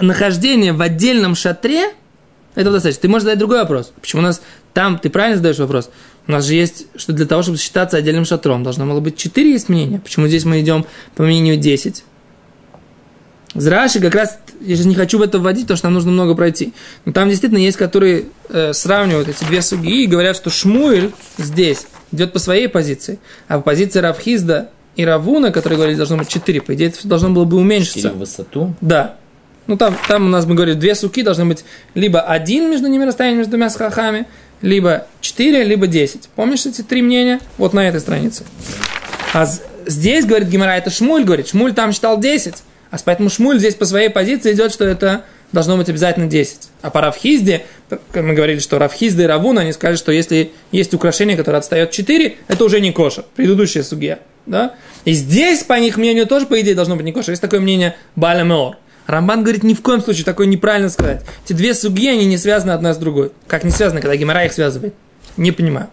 нахождение 0.00 0.72
в 0.72 0.82
отдельном 0.82 1.36
шатре, 1.36 1.94
этого 2.54 2.74
достаточно. 2.74 3.02
Ты 3.02 3.08
можешь 3.08 3.24
задать 3.24 3.38
другой 3.38 3.60
вопрос. 3.60 3.92
Почему 4.00 4.22
у 4.22 4.24
нас 4.24 4.42
там, 4.74 4.98
ты 4.98 5.10
правильно 5.10 5.36
задаешь 5.36 5.58
вопрос, 5.58 5.90
у 6.26 6.32
нас 6.32 6.44
же 6.44 6.54
есть, 6.54 6.86
что 6.96 7.12
для 7.12 7.26
того, 7.26 7.42
чтобы 7.42 7.58
считаться 7.58 7.96
отдельным 7.96 8.24
шатром, 8.24 8.62
должно 8.62 8.86
было 8.86 9.00
быть 9.00 9.16
4 9.16 9.50
есть 9.50 9.68
мнения. 9.68 9.98
Почему 9.98 10.28
здесь 10.28 10.44
мы 10.44 10.60
идем 10.60 10.86
по 11.14 11.24
мнению 11.24 11.56
10? 11.56 12.04
Зраши 13.54 14.00
как 14.00 14.14
раз, 14.14 14.38
я 14.60 14.76
сейчас 14.76 14.86
не 14.86 14.94
хочу 14.94 15.18
в 15.18 15.22
это 15.22 15.38
вводить, 15.38 15.64
потому 15.64 15.76
что 15.76 15.86
нам 15.86 15.94
нужно 15.94 16.10
много 16.10 16.34
пройти. 16.34 16.72
Но 17.04 17.12
там 17.12 17.28
действительно 17.28 17.58
есть, 17.58 17.76
которые 17.76 18.26
э, 18.48 18.72
сравнивают 18.72 19.28
эти 19.28 19.44
две 19.44 19.60
суги 19.60 20.04
и 20.04 20.06
говорят, 20.06 20.36
что 20.36 20.48
Шмуэль 20.48 21.12
здесь 21.36 21.86
идет 22.12 22.32
по 22.32 22.38
своей 22.38 22.68
позиции, 22.68 23.18
а 23.48 23.58
по 23.58 23.64
позиции 23.64 23.98
Равхизда 23.98 24.70
и 24.96 25.04
Равуна, 25.04 25.50
которые 25.50 25.76
говорили, 25.76 25.96
должно 25.96 26.16
быть 26.16 26.28
4, 26.28 26.62
по 26.62 26.74
идее, 26.74 26.88
это 26.88 27.06
должно 27.06 27.30
было 27.30 27.44
бы 27.44 27.58
уменьшиться. 27.58 28.08
Или 28.08 28.14
в 28.14 28.18
высоту. 28.18 28.74
Да. 28.80 29.16
Ну, 29.66 29.76
там, 29.76 29.96
там 30.08 30.26
у 30.26 30.28
нас, 30.28 30.44
мы 30.46 30.54
говорили, 30.54 30.76
две 30.76 30.94
суки 30.94 31.22
должны 31.22 31.44
быть 31.44 31.64
либо 31.94 32.20
один 32.20 32.70
между 32.70 32.88
ними 32.88 33.04
расстояние 33.04 33.38
между 33.38 33.52
двумя 33.52 33.70
схахами, 33.70 34.26
либо 34.60 35.06
четыре, 35.20 35.64
либо 35.64 35.86
десять. 35.86 36.28
Помнишь 36.34 36.66
эти 36.66 36.82
три 36.82 37.02
мнения? 37.02 37.40
Вот 37.58 37.72
на 37.72 37.86
этой 37.86 38.00
странице. 38.00 38.44
А 39.34 39.46
здесь, 39.86 40.24
говорит 40.24 40.48
Гимара, 40.48 40.72
это 40.72 40.90
Шмуль 40.90 41.24
говорит. 41.24 41.48
Шмуль 41.48 41.72
там 41.72 41.92
считал 41.92 42.18
10. 42.18 42.54
А 42.90 42.96
поэтому 43.04 43.30
Шмуль 43.30 43.58
здесь 43.58 43.74
по 43.74 43.86
своей 43.86 44.10
позиции 44.10 44.52
идет, 44.52 44.72
что 44.72 44.84
это 44.84 45.24
должно 45.52 45.76
быть 45.76 45.88
обязательно 45.88 46.26
10. 46.26 46.68
А 46.82 46.90
по 46.90 47.00
Равхизде, 47.00 47.64
мы 48.14 48.34
говорили, 48.34 48.58
что 48.58 48.78
Равхизда 48.78 49.22
и 49.22 49.26
Равун, 49.26 49.58
они 49.58 49.72
сказали, 49.72 49.96
что 49.96 50.12
если 50.12 50.52
есть 50.72 50.92
украшение, 50.92 51.36
которое 51.36 51.58
отстает 51.58 51.90
4, 51.90 52.36
это 52.48 52.64
уже 52.64 52.80
не 52.80 52.92
кошер. 52.92 53.24
Предыдущая 53.36 53.82
сугия. 53.82 54.18
Да? 54.44 54.74
И 55.04 55.12
здесь, 55.12 55.62
по 55.62 55.78
их 55.78 55.96
мнению, 55.96 56.26
тоже, 56.26 56.46
по 56.46 56.60
идее, 56.60 56.74
должно 56.74 56.96
быть 56.96 57.04
не 57.04 57.12
кошер. 57.12 57.30
Есть 57.30 57.42
такое 57.42 57.60
мнение 57.60 57.96
Баля 58.16 58.42
Меор. 58.42 58.76
Рамбан 59.06 59.42
говорит, 59.42 59.62
ни 59.62 59.74
в 59.74 59.82
коем 59.82 60.00
случае 60.00 60.24
такое 60.24 60.46
неправильно 60.46 60.88
сказать. 60.88 61.24
Эти 61.44 61.52
две 61.52 61.74
суги, 61.74 62.08
они 62.08 62.24
не 62.26 62.38
связаны 62.38 62.70
одна 62.70 62.94
с 62.94 62.98
другой. 62.98 63.32
Как 63.46 63.64
не 63.64 63.70
связаны, 63.70 64.00
когда 64.00 64.16
Гимара 64.16 64.44
их 64.44 64.52
связывает? 64.52 64.94
Не 65.36 65.52
понимаю. 65.52 65.88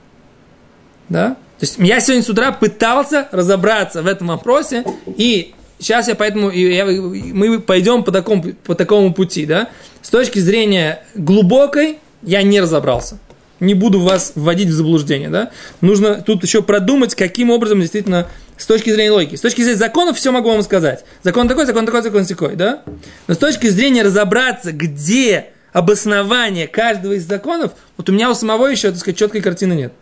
Да? 1.10 1.30
То 1.60 1.66
есть 1.66 1.75
я 1.80 2.00
сегодня 2.00 2.24
с 2.24 2.30
утра 2.30 2.51
пытался 2.51 3.28
разобраться 3.32 4.01
в 4.01 4.08
этом 4.08 4.28
вопросе, 4.28 4.86
и 5.08 5.54
сейчас 5.80 6.08
я 6.08 6.16
поэтому 6.16 6.50
я- 6.51 6.86
мы 6.86 7.60
пойдем 7.60 8.04
по 8.04 8.12
такому, 8.12 8.44
по 8.66 8.75
такому 8.75 9.13
пути, 9.13 9.46
да? 9.46 9.70
С 10.01 10.10
точки 10.10 10.39
зрения 10.39 11.04
глубокой 11.16 11.98
я 12.22 12.44
не 12.44 12.62
разобрался. 12.62 13.18
Не 13.60 13.74
буду 13.74 14.00
вас 14.00 14.32
вводить 14.36 14.70
в 14.70 14.72
заблуждение, 14.74 15.28
да? 15.30 15.51
Нужно 15.82 16.22
тут 16.22 16.44
еще 16.44 16.62
продумать, 16.62 17.13
каким 17.16 17.50
образом 17.50 17.82
действительно 17.82 18.28
с 18.60 18.66
точки 18.66 18.92
зрения 18.92 19.12
логики. 19.12 19.36
С 19.36 19.42
точки 19.42 19.62
зрения 19.62 19.78
законов 19.78 20.18
все 20.18 20.32
могу 20.32 20.50
вам 20.50 20.62
сказать. 20.62 21.06
Закон 21.24 21.48
такой, 21.48 21.66
закон 21.66 21.86
такой, 21.86 22.04
закон 22.04 22.25
такой, 22.25 22.56
да? 22.56 22.84
Но 23.28 23.34
с 23.34 23.38
точки 23.38 23.68
зрения 23.68 24.04
разобраться, 24.04 24.74
где 24.74 25.48
обоснование 25.72 26.68
каждого 26.68 27.13
из 27.13 27.25
законов, 27.25 27.72
вот 27.96 28.10
у 28.10 28.12
меня 28.12 28.30
у 28.30 28.34
самого 28.34 28.68
еще, 28.68 28.89
так 28.89 29.00
сказать, 29.00 29.18
четкой 29.18 29.42
картины 29.42 29.74
нет. 29.74 29.94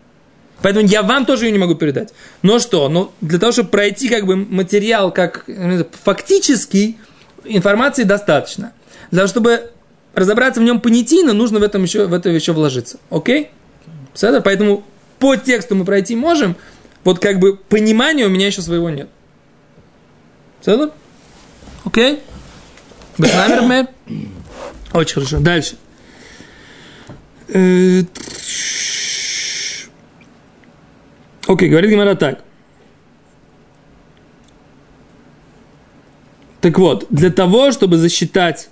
Поэтому 0.64 0.88
я 0.88 1.04
вам 1.04 1.26
тоже 1.26 1.46
ее 1.46 1.52
не 1.52 1.60
могу 1.60 1.76
передать. 1.76 2.14
Но 2.42 2.58
что? 2.58 2.90
Ну, 2.90 3.12
для 3.22 3.38
того, 3.38 3.52
чтобы 3.52 3.70
пройти 3.70 4.10
как 4.10 4.26
бы 4.26 4.36
материал 4.36 5.12
как 5.12 5.44
э, 5.48 5.84
фактический, 6.04 6.98
информации 7.46 8.04
достаточно. 8.04 8.74
Для 9.12 9.20
того, 9.20 9.28
чтобы 9.28 9.72
разобраться 10.16 10.60
в 10.60 10.64
нем 10.64 10.82
понятийно, 10.82 11.34
нужно 11.34 11.60
в, 11.60 11.64
этом 11.64 11.84
еще, 11.84 12.08
в 12.08 12.14
это 12.14 12.30
еще 12.30 12.54
вложиться. 12.54 12.98
Окей? 13.12 13.52
Поэтому 14.20 14.84
по 15.20 15.36
тексту 15.36 15.76
мы 15.76 15.86
пройти 15.86 16.16
можем, 16.16 16.56
вот 17.08 17.20
как 17.20 17.40
бы 17.40 17.56
понимания 17.56 18.26
у 18.26 18.30
меня 18.30 18.48
еще 18.48 18.62
своего 18.62 18.90
нет. 18.90 19.08
Все 20.60 20.92
Окей? 21.86 22.20
Без 23.18 23.34
намер, 23.34 23.62
мэр? 23.62 23.88
Очень 24.92 25.14
хорошо. 25.14 25.40
Дальше. 25.40 25.78
Э, 27.48 28.02
Окей, 31.48 31.70
говорит 31.70 31.92
Гимара 31.92 32.16
так. 32.16 32.44
Так 36.60 36.78
вот, 36.78 37.08
для 37.10 37.30
того, 37.30 37.72
чтобы 37.72 37.96
засчитать 37.96 38.68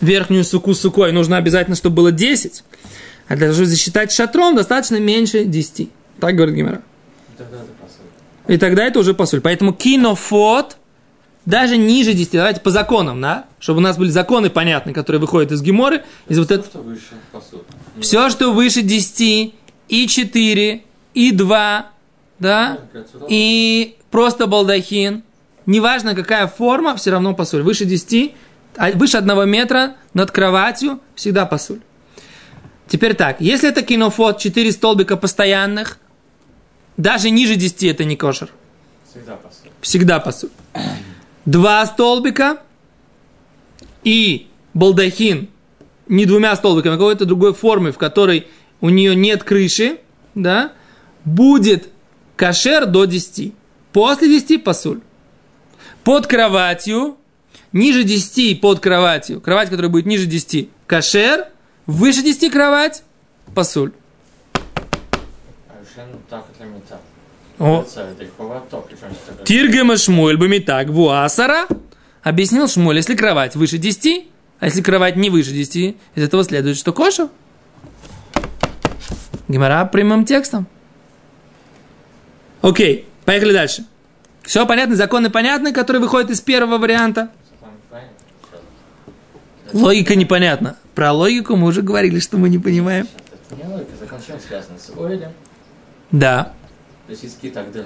верхнюю 0.00 0.42
суку 0.42 0.74
сукой, 0.74 1.12
нужно 1.12 1.36
обязательно, 1.36 1.76
чтобы 1.76 1.94
было 1.94 2.10
10. 2.10 2.64
А 3.28 3.36
для 3.36 3.46
того, 3.46 3.52
чтобы 3.52 3.66
засчитать 3.66 4.10
шатром, 4.10 4.56
достаточно 4.56 4.98
меньше 4.98 5.44
10. 5.44 5.88
Так 6.18 6.34
говорит 6.34 6.56
Гимара. 6.56 6.82
И 8.46 8.58
тогда 8.58 8.84
это 8.84 8.98
уже 8.98 9.14
посуль. 9.14 9.40
Поэтому 9.40 9.72
кинофот 9.72 10.76
даже 11.46 11.76
ниже 11.76 12.14
10, 12.14 12.32
давайте 12.32 12.60
по 12.60 12.70
законам, 12.70 13.20
да? 13.20 13.46
Чтобы 13.58 13.78
у 13.78 13.82
нас 13.82 13.98
были 13.98 14.08
законы 14.10 14.48
понятны, 14.48 14.92
которые 14.92 15.20
выходят 15.20 15.52
из 15.52 15.60
Геморы. 15.60 16.02
Из 16.28 16.38
вот 16.38 16.46
Все, 16.46 16.54
это... 16.54 16.66
что 16.66 16.78
выше 16.78 17.02
посыл. 17.32 17.64
Не 17.96 18.02
Все, 18.02 18.30
что 18.30 18.52
выше 18.52 18.82
10, 18.82 19.54
и 19.88 20.06
4, 20.06 20.82
и 21.12 21.30
2, 21.32 21.86
да? 22.38 22.78
И 23.28 23.96
просто 24.10 24.46
балдахин. 24.46 25.22
Неважно, 25.66 26.14
какая 26.14 26.46
форма, 26.46 26.96
все 26.96 27.10
равно 27.10 27.34
посуль. 27.34 27.62
Выше 27.62 27.84
10, 27.84 28.34
а 28.76 28.90
выше 28.92 29.18
одного 29.18 29.44
метра 29.44 29.96
над 30.14 30.30
кроватью 30.30 31.00
всегда 31.14 31.44
посуль. 31.44 31.80
Теперь 32.86 33.14
так, 33.14 33.40
если 33.40 33.68
это 33.68 33.82
кинофот, 33.82 34.38
4 34.38 34.72
столбика 34.72 35.16
постоянных, 35.16 35.98
даже 36.96 37.30
ниже 37.30 37.56
10 37.56 37.84
это 37.84 38.04
не 38.04 38.16
кошер. 38.16 38.50
Всегда 39.10 39.36
посыл. 39.36 39.70
Всегда 39.80 40.20
посуль. 40.20 40.50
Два 41.44 41.84
столбика 41.86 42.58
и 44.02 44.48
балдахин 44.72 45.48
не 46.08 46.26
двумя 46.26 46.54
столбиками, 46.56 46.94
а 46.94 46.98
какой-то 46.98 47.24
другой 47.24 47.54
формы, 47.54 47.92
в 47.92 47.98
которой 47.98 48.46
у 48.80 48.90
нее 48.90 49.14
нет 49.14 49.42
крыши, 49.44 49.98
да, 50.34 50.72
будет 51.24 51.88
кашер 52.36 52.86
до 52.86 53.04
10. 53.04 53.54
После 53.92 54.28
10 54.28 54.64
посуль. 54.64 55.00
Под 56.02 56.26
кроватью, 56.26 57.16
ниже 57.72 58.04
10 58.04 58.60
под 58.60 58.80
кроватью, 58.80 59.40
кровать, 59.40 59.70
которая 59.70 59.90
будет 59.90 60.06
ниже 60.06 60.26
10, 60.26 60.68
кашер, 60.86 61.46
выше 61.86 62.22
10 62.22 62.52
кровать, 62.52 63.02
посуль. 63.54 63.92
А 64.52 64.60
еще 64.60 64.62
ну 65.68 65.68
так 65.68 65.72
это 65.74 65.82
не 65.82 65.83
так. 65.83 65.83
О. 67.58 67.84
Тиргема 69.44 69.96
Шмуэль 69.96 70.36
Бамитак 70.36 70.88
Вуасара 70.88 71.66
объяснил 72.22 72.66
Шмуэль, 72.66 72.96
если 72.96 73.14
кровать 73.14 73.54
выше 73.54 73.78
10, 73.78 74.28
а 74.58 74.66
если 74.66 74.82
кровать 74.82 75.16
не 75.16 75.30
выше 75.30 75.52
10, 75.52 75.96
из 76.14 76.22
этого 76.22 76.42
следует, 76.42 76.76
что 76.76 76.92
коша. 76.92 77.28
Гимара 79.46 79.84
прямым 79.84 80.24
текстом. 80.24 80.66
Окей, 82.60 83.06
поехали 83.24 83.52
дальше. 83.52 83.84
Все 84.42 84.66
понятно, 84.66 84.96
законы 84.96 85.30
понятны, 85.30 85.72
которые 85.72 86.00
выходят 86.00 86.30
из 86.30 86.40
первого 86.40 86.78
варианта. 86.78 87.30
Логика 89.72 90.14
непонятна. 90.14 90.76
Про 90.94 91.12
логику 91.12 91.56
мы 91.56 91.66
уже 91.66 91.82
говорили, 91.82 92.20
что 92.20 92.36
мы 92.36 92.48
не 92.48 92.58
понимаем. 92.58 93.08
Это 93.48 93.60
не 93.60 93.68
логика, 93.68 93.96
закон 93.98 94.18
чем 94.26 94.40
связан? 94.40 94.78
С 94.78 94.96
ойлем. 94.96 95.30
Да. 96.14 96.52
Из 97.08 97.18
так 97.52 97.66
это 97.68 97.84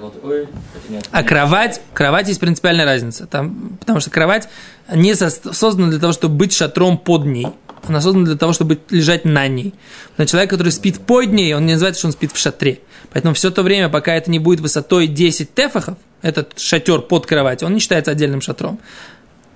не 0.88 1.00
А 1.10 1.22
кровать, 1.24 1.80
кровать 1.92 2.28
есть 2.28 2.38
принципиальная 2.38 2.84
разница. 2.84 3.26
Там, 3.26 3.76
потому 3.80 3.98
что 4.00 4.10
кровать 4.10 4.48
не 4.94 5.14
со- 5.14 5.30
создана 5.30 5.88
для 5.88 5.98
того, 5.98 6.12
чтобы 6.12 6.36
быть 6.36 6.52
шатром 6.52 6.98
под 6.98 7.24
ней. 7.24 7.48
Она 7.88 8.00
создана 8.00 8.26
для 8.26 8.36
того, 8.36 8.52
чтобы 8.52 8.78
лежать 8.90 9.24
на 9.24 9.48
ней. 9.48 9.74
Но 10.18 10.24
человек, 10.26 10.50
который 10.50 10.70
спит 10.70 11.00
под 11.00 11.32
ней, 11.32 11.54
он 11.54 11.66
не 11.66 11.72
называется, 11.72 12.00
что 12.00 12.08
он 12.08 12.12
спит 12.12 12.32
в 12.32 12.38
шатре. 12.38 12.80
Поэтому 13.10 13.34
все 13.34 13.50
то 13.50 13.62
время, 13.62 13.88
пока 13.88 14.14
это 14.14 14.30
не 14.30 14.38
будет 14.38 14.60
высотой 14.60 15.06
10 15.06 15.54
тефахов, 15.54 15.96
этот 16.20 16.58
шатер 16.58 17.00
под 17.00 17.26
кроватью, 17.26 17.66
он 17.66 17.74
не 17.74 17.80
считается 17.80 18.10
отдельным 18.12 18.40
шатром. 18.40 18.78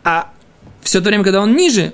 А 0.03 0.33
все 0.81 1.01
то 1.01 1.09
время, 1.09 1.25
когда 1.25 1.41
он 1.41 1.55
ниже, 1.55 1.93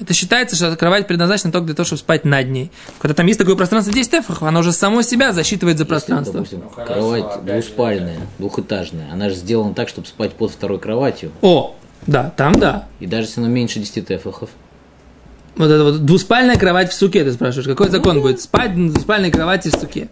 это 0.00 0.12
считается, 0.12 0.56
что 0.56 0.74
кровать 0.76 1.06
предназначена 1.06 1.52
только 1.52 1.66
для 1.66 1.74
того, 1.74 1.86
чтобы 1.86 2.00
спать 2.00 2.24
над 2.24 2.48
ней. 2.48 2.70
Когда 2.98 3.14
там 3.14 3.26
есть 3.26 3.38
такое 3.38 3.54
пространство 3.54 3.92
10 3.92 4.10
тефахов, 4.10 4.42
оно 4.42 4.60
уже 4.60 4.72
само 4.72 5.02
себя 5.02 5.32
засчитывает 5.32 5.78
за 5.78 5.86
пространство. 5.86 6.34
Допустим, 6.34 6.60
Ну, 6.64 6.70
хорошо, 6.70 6.92
кровать 6.92 7.34
же, 7.34 7.40
двуспальная, 7.52 8.20
двухэтажная. 8.38 9.12
Она 9.12 9.30
же 9.30 9.36
сделана 9.36 9.74
так, 9.74 9.88
чтобы 9.88 10.06
спать 10.06 10.32
под 10.32 10.50
второй 10.50 10.78
кроватью. 10.78 11.30
О, 11.42 11.76
да, 12.06 12.32
там 12.36 12.54
да. 12.54 12.86
И 13.00 13.06
даже 13.06 13.28
если 13.28 13.40
она 13.40 13.48
меньше 13.48 13.78
10 13.78 14.06
тефахов. 14.06 14.50
Вот 15.56 15.70
это 15.70 15.84
вот 15.84 16.04
двуспальная 16.04 16.56
кровать 16.56 16.90
в 16.90 16.94
суке, 16.94 17.22
ты 17.22 17.32
спрашиваешь. 17.32 17.68
Какой 17.68 17.88
закон 17.88 18.20
будет? 18.20 18.40
Спать 18.40 18.74
на 18.76 18.90
двуспальной 18.90 19.30
кровати 19.30 19.68
в 19.68 19.78
суке. 19.78 20.08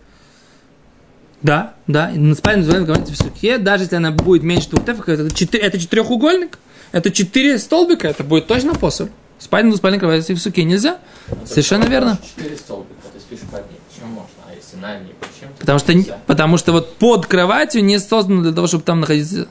Да, 1.43 1.75
да, 1.89 2.13
и 2.13 2.19
на 2.19 2.37
спальной 2.37 2.63
двуспальной 2.63 2.87
кровати 2.87 3.13
в 3.13 3.17
суке, 3.17 3.59
даже 3.59 3.85
если 3.85 3.97
она 3.97 4.13
будет 4.13 4.45
меньше 4.45 4.71
двух 4.71 4.85
тефахов, 4.85 5.09
это, 5.09 5.35
четыре, 5.35 5.65
это 5.65 5.77
четырехугольник, 5.81 6.61
это 6.93 7.11
четыре 7.11 7.59
столбика, 7.59 8.07
это 8.07 8.23
будет 8.23 8.47
точно 8.47 8.75
посоль. 8.75 9.09
Спать 9.43 9.65
на 9.65 9.71
двуспальной 9.71 9.99
кровати 9.99 10.35
в 10.35 10.39
суке 10.41 10.63
нельзя. 10.63 10.99
Совершенно 11.45 11.87
верно. 11.87 12.17
Столбика, 12.57 12.95
ты 13.13 13.19
спишь 13.19 13.41
под 13.51 13.69
ней. 13.73 13.81
Почему 13.91 14.09
можно? 14.13 14.29
А 14.49 14.55
если 14.55 14.77
на 14.77 14.99
ней, 15.01 15.15
почему? 15.19 15.51
Потому 15.59 15.79
что, 15.81 15.95
не- 15.95 16.07
потому 16.29 16.59
что 16.59 16.71
вот 16.71 16.95
под 16.97 17.27
кроватью 17.27 17.83
не 17.85 17.99
создано 17.99 18.43
для 18.43 18.53
того, 18.53 18.69
чтобы 18.69 18.85
там 18.85 19.01
находиться. 19.01 19.49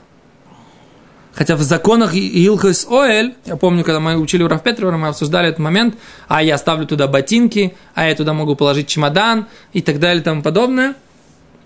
Хотя 1.34 1.56
в 1.56 1.60
законах 1.62 2.14
Илхас 2.14 2.86
Оэль, 2.90 3.34
я 3.44 3.56
помню, 3.56 3.84
когда 3.84 4.00
мы 4.00 4.16
учили 4.16 4.42
у 4.42 4.48
Равпетрова, 4.48 4.96
мы 4.96 5.08
обсуждали 5.08 5.48
этот 5.48 5.58
момент, 5.58 5.96
а 6.26 6.42
я 6.42 6.56
ставлю 6.56 6.86
туда 6.86 7.06
ботинки, 7.06 7.74
а 7.94 8.08
я 8.08 8.14
туда 8.14 8.32
могу 8.32 8.56
положить 8.56 8.86
чемодан 8.88 9.46
и 9.74 9.82
так 9.82 9.98
далее 10.00 10.22
и 10.22 10.24
тому 10.24 10.40
подобное. 10.42 10.94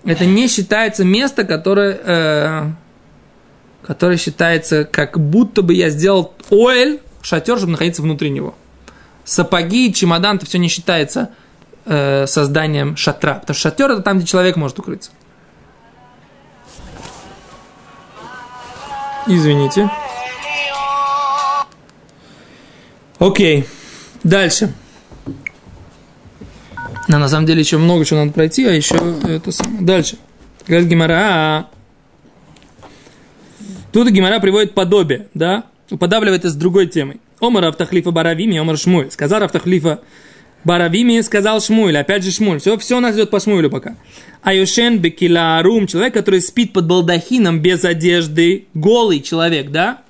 Это 0.05 0.27
не 0.27 0.49
считается 0.49 1.05
место, 1.05 1.45
которое, 1.45 1.97
э, 2.05 2.63
которое 3.87 4.17
считается, 4.17 4.83
как 4.85 5.17
будто 5.21 5.63
бы 5.63 5.75
я 5.75 5.91
сделал 5.91 6.35
Оэль, 6.51 7.01
шатер, 7.27 7.57
чтобы 7.57 7.73
находиться 7.73 8.03
внутри 8.03 8.31
него. 8.31 8.55
Сапоги, 9.25 9.93
чемодан, 9.93 10.37
это 10.37 10.47
все 10.47 10.59
не 10.59 10.69
считается 10.69 11.31
э, 11.85 12.25
созданием 12.29 12.97
шатра. 12.97 13.35
Потому 13.35 13.55
что 13.55 13.69
шатер 13.69 13.91
это 13.91 14.03
там, 14.03 14.19
где 14.19 14.27
человек 14.27 14.55
может 14.55 14.79
укрыться. 14.79 15.11
Извините. 19.27 19.91
Окей. 23.19 23.67
Дальше. 24.23 24.73
Но 27.09 27.19
на 27.19 27.29
самом 27.29 27.47
деле 27.47 27.59
еще 27.59 27.79
много 27.79 28.05
чего 28.05 28.21
надо 28.21 28.33
пройти, 28.35 28.65
а 28.67 28.71
еще 28.71 28.95
это 29.25 29.51
самое. 29.51 29.81
Дальше. 29.81 30.17
Говорит 30.69 30.89
Гимара. 30.89 31.67
Тут 33.93 34.11
Гимара 34.11 34.39
приводит 34.39 34.75
подобие, 34.75 35.27
да? 35.35 35.65
Уподавливает 35.91 36.41
это 36.41 36.51
с 36.51 36.55
другой 36.55 36.87
темой. 36.87 37.21
Омар 37.41 37.65
Автахлифа 37.67 38.11
Баравими, 38.11 38.57
Омар 38.57 38.77
Шмуэль. 38.77 39.11
Сказал 39.11 39.43
Автахлифа 39.43 40.01
Баравими, 40.65 41.21
сказал 41.21 41.61
Шмуэль. 41.61 41.97
Опять 41.97 42.25
же 42.25 42.33
Шмуэль. 42.33 42.61
Все, 42.61 42.77
все 42.79 42.97
у 42.97 43.01
нас 43.01 43.15
идет 43.15 43.31
по 43.31 43.39
Шмуэлю 43.39 43.71
пока. 43.71 43.95
Аюшен 44.43 44.99
Бекилаарум. 44.99 45.87
Человек, 45.87 46.15
который 46.15 46.41
спит 46.41 46.73
под 46.73 46.87
балдахином 46.87 47.61
без 47.61 47.85
одежды. 47.85 48.67
Голый 48.75 49.21
человек, 49.21 49.71
да? 49.71 50.03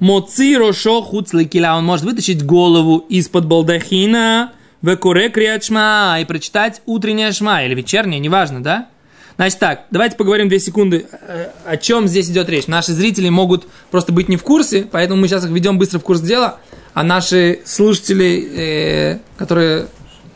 Моци 0.00 0.56
рошо 0.56 1.02
хуцликила. 1.02 1.74
Он 1.76 1.84
может 1.84 2.06
вытащить 2.06 2.44
голову 2.44 3.04
из-под 3.08 3.46
балдахина. 3.46 4.52
Векуре 4.80 5.28
криачма. 5.28 6.16
И 6.20 6.24
прочитать 6.24 6.80
утреннее 6.86 7.32
шма. 7.32 7.64
Или 7.64 7.74
вечернее, 7.74 8.18
неважно, 8.18 8.62
да? 8.62 8.88
Значит 9.36 9.58
так, 9.58 9.84
давайте 9.90 10.16
поговорим 10.16 10.48
две 10.48 10.60
секунды, 10.60 11.06
э, 11.10 11.48
о 11.64 11.76
чем 11.76 12.06
здесь 12.06 12.28
идет 12.30 12.48
речь. 12.48 12.66
Наши 12.66 12.92
зрители 12.92 13.28
могут 13.28 13.66
просто 13.90 14.12
быть 14.12 14.28
не 14.28 14.36
в 14.36 14.42
курсе, 14.42 14.86
поэтому 14.90 15.20
мы 15.20 15.28
сейчас 15.28 15.44
их 15.44 15.50
ведем 15.50 15.78
быстро 15.78 15.98
в 15.98 16.02
курс 16.02 16.20
дела, 16.20 16.58
а 16.94 17.02
наши 17.02 17.60
слушатели, 17.64 18.48
э, 18.54 19.18
которые 19.36 19.86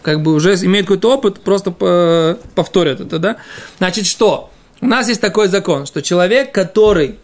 как 0.02 0.22
бы 0.22 0.34
уже 0.34 0.54
имеют 0.54 0.86
какой-то 0.86 1.14
опыт, 1.14 1.40
просто 1.40 1.72
по- 1.72 2.38
повторят 2.54 3.00
это, 3.00 3.18
да? 3.18 3.36
Значит, 3.78 4.06
что? 4.06 4.50
У 4.80 4.86
нас 4.86 5.08
есть 5.08 5.20
такой 5.20 5.48
закон, 5.48 5.86
что 5.86 6.00
человек, 6.00 6.52
который 6.52 7.16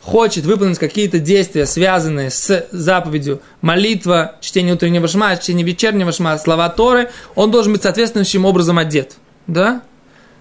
хочет 0.00 0.44
выполнить 0.44 0.78
какие-то 0.78 1.18
действия, 1.18 1.66
связанные 1.66 2.30
с 2.30 2.66
заповедью 2.70 3.42
молитва, 3.60 4.36
чтение 4.40 4.74
утреннего 4.74 5.08
шма, 5.08 5.36
чтение 5.36 5.66
вечернего 5.66 6.12
шма, 6.12 6.38
слова 6.38 6.68
Торы, 6.68 7.10
он 7.34 7.50
должен 7.50 7.72
быть 7.72 7.82
соответствующим 7.82 8.44
образом 8.44 8.78
одет. 8.78 9.16
Да? 9.46 9.82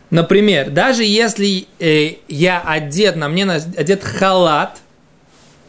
Например, 0.09 0.69
даже 0.69 1.03
если 1.03 1.67
э, 1.79 2.15
я 2.27 2.61
одет, 2.61 3.15
на 3.15 3.27
мне 3.27 3.45
одет 3.51 4.03
халат, 4.03 4.79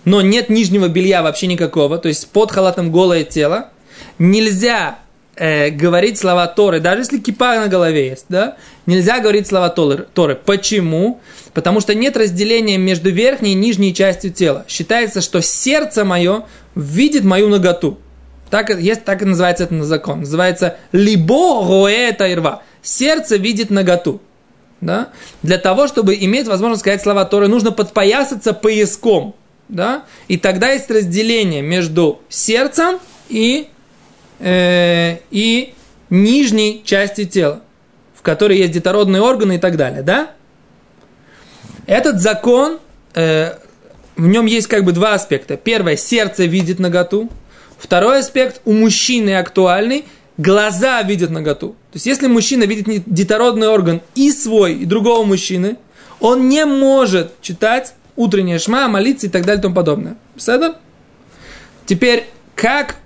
но 0.05 0.21
нет 0.21 0.49
нижнего 0.49 0.89
белья 0.89 1.23
вообще 1.23 1.49
никакого, 1.49 1.99
то 1.99 2.09
есть 2.09 2.29
под 2.29 2.53
халатом 2.53 2.93
голое 2.93 3.25
тело, 3.25 3.71
нельзя 4.19 5.01
э, 5.35 5.71
говорить 5.71 6.19
слова 6.19 6.47
Торы, 6.47 6.79
даже 6.79 7.03
если 7.03 7.19
кипа 7.19 7.57
на 7.57 7.67
голове 7.67 8.09
есть, 8.09 8.27
да, 8.29 8.57
нельзя 8.87 9.19
говорить 9.19 9.49
слова 9.49 9.71
Торы. 9.71 10.37
Почему? 10.37 11.21
Потому 11.53 11.81
что 11.81 11.95
нет 11.95 12.17
разделения 12.17 12.79
между 12.79 13.11
верхней 13.11 13.53
и 13.53 13.57
нижней 13.57 13.93
частью 13.93 14.33
тела. 14.33 14.65
Считается, 14.69 15.21
что 15.21 15.43
сердце 15.43 16.05
мое 16.05 16.45
видит 16.77 17.25
мою 17.25 17.49
ноготу. 17.49 17.99
Так, 18.51 18.71
есть, 18.71 19.05
так 19.05 19.23
и 19.23 19.25
называется 19.25 19.65
это 19.65 19.83
закон. 19.85 20.21
Называется 20.21 20.77
либо 20.93 21.67
роэ 21.67 22.13
тайрва. 22.13 22.63
Сердце 22.83 23.37
видит 23.37 23.71
наготу. 23.71 24.23
Да? 24.81 25.09
Для 25.43 25.59
того, 25.59 25.89
чтобы 25.89 26.15
иметь 26.15 26.47
возможность 26.47 26.81
сказать 26.81 27.03
слова 27.03 27.25
Торы, 27.25 27.49
нужно 27.49 27.73
подпоясаться 27.73 28.53
пояском. 28.53 29.35
Да? 29.69 30.05
И 30.29 30.39
тогда 30.39 30.71
есть 30.71 30.91
разделение 30.91 31.63
между 31.63 32.21
сердцем 32.29 32.99
и, 33.29 33.69
э, 34.39 35.19
и 35.31 35.75
нижней 36.11 36.83
частью 36.85 37.29
тела, 37.29 37.61
в 38.15 38.23
которой 38.23 38.59
есть 38.59 38.73
детородные 38.73 39.21
органы 39.21 39.57
и 39.57 39.59
так 39.59 39.77
далее. 39.77 40.03
Да? 40.03 40.31
Этот 41.87 42.21
закон, 42.21 42.79
э, 43.15 43.55
в 44.17 44.27
нем 44.27 44.47
есть 44.47 44.69
как 44.69 44.85
бы 44.85 44.93
два 44.93 45.15
аспекта. 45.15 45.57
Первое, 45.57 45.97
сердце 45.97 46.45
видит 46.45 46.79
наготу. 46.79 47.29
Второй 47.79 48.21
аспект, 48.21 48.61
у 48.65 48.73
мужчины 48.73 49.37
актуальный, 49.39 50.05
глаза 50.39 51.03
видят 51.03 51.31
наготу. 51.31 51.71
То 51.91 51.97
есть, 51.97 52.07
если 52.07 52.29
мужчина 52.29 52.65
видит 52.65 53.03
детородный 53.07 53.69
орган 53.69 54.01
и 54.15 54.31
свой, 54.31 54.75
и 54.75 54.85
другого 54.87 55.25
мужчины, 55.25 55.77
он 56.21 56.49
не 56.49 56.65
может 56.65 57.41
читать 57.43 57.95
утреннее 58.17 58.59
шма, 58.59 58.89
молиться 58.89 59.27
и 59.27 59.29
так 59.29 59.45
далее 59.45 59.59
и 59.59 59.63
тому 59.63 59.75
подобное. 59.75 60.17
Седа? 60.37 60.77
Теперь, 61.87 62.29
как, 62.55 62.97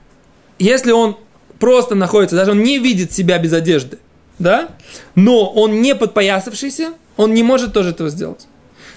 если 0.59 0.93
он 0.93 1.17
просто 1.59 1.95
находится, 1.95 2.37
даже 2.37 2.53
он 2.53 2.63
не 2.63 2.79
видит 2.79 3.13
себя 3.13 3.39
без 3.39 3.53
одежды, 3.53 3.99
да, 4.39 4.71
но 5.15 5.51
он 5.51 5.83
не 5.83 5.95
подпоясавшийся, 5.95 6.95
он 7.17 7.35
не 7.35 7.43
может 7.43 7.73
тоже 7.73 7.91
этого 7.91 8.09
сделать. 8.09 8.47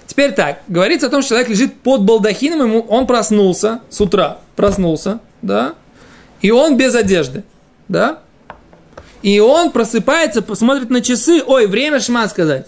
Теперь 0.07 0.31
так, 0.31 0.61
говорится 0.67 1.07
о 1.07 1.09
том, 1.09 1.21
что 1.21 1.29
человек 1.29 1.49
лежит 1.49 1.75
под 1.81 2.03
балдахином, 2.03 2.61
ему, 2.61 2.79
он 2.81 3.07
проснулся 3.07 3.81
с 3.89 3.99
утра, 4.01 4.39
проснулся, 4.55 5.19
да, 5.41 5.75
и 6.41 6.51
он 6.51 6.77
без 6.77 6.95
одежды, 6.95 7.43
да, 7.87 8.19
и 9.25 9.39
он 9.39 9.71
просыпается, 9.71 10.43
посмотрит 10.43 10.91
на 10.91 11.01
часы, 11.01 11.41
ой, 11.43 11.65
время 11.65 11.99
шма 11.99 12.27
сказать. 12.29 12.67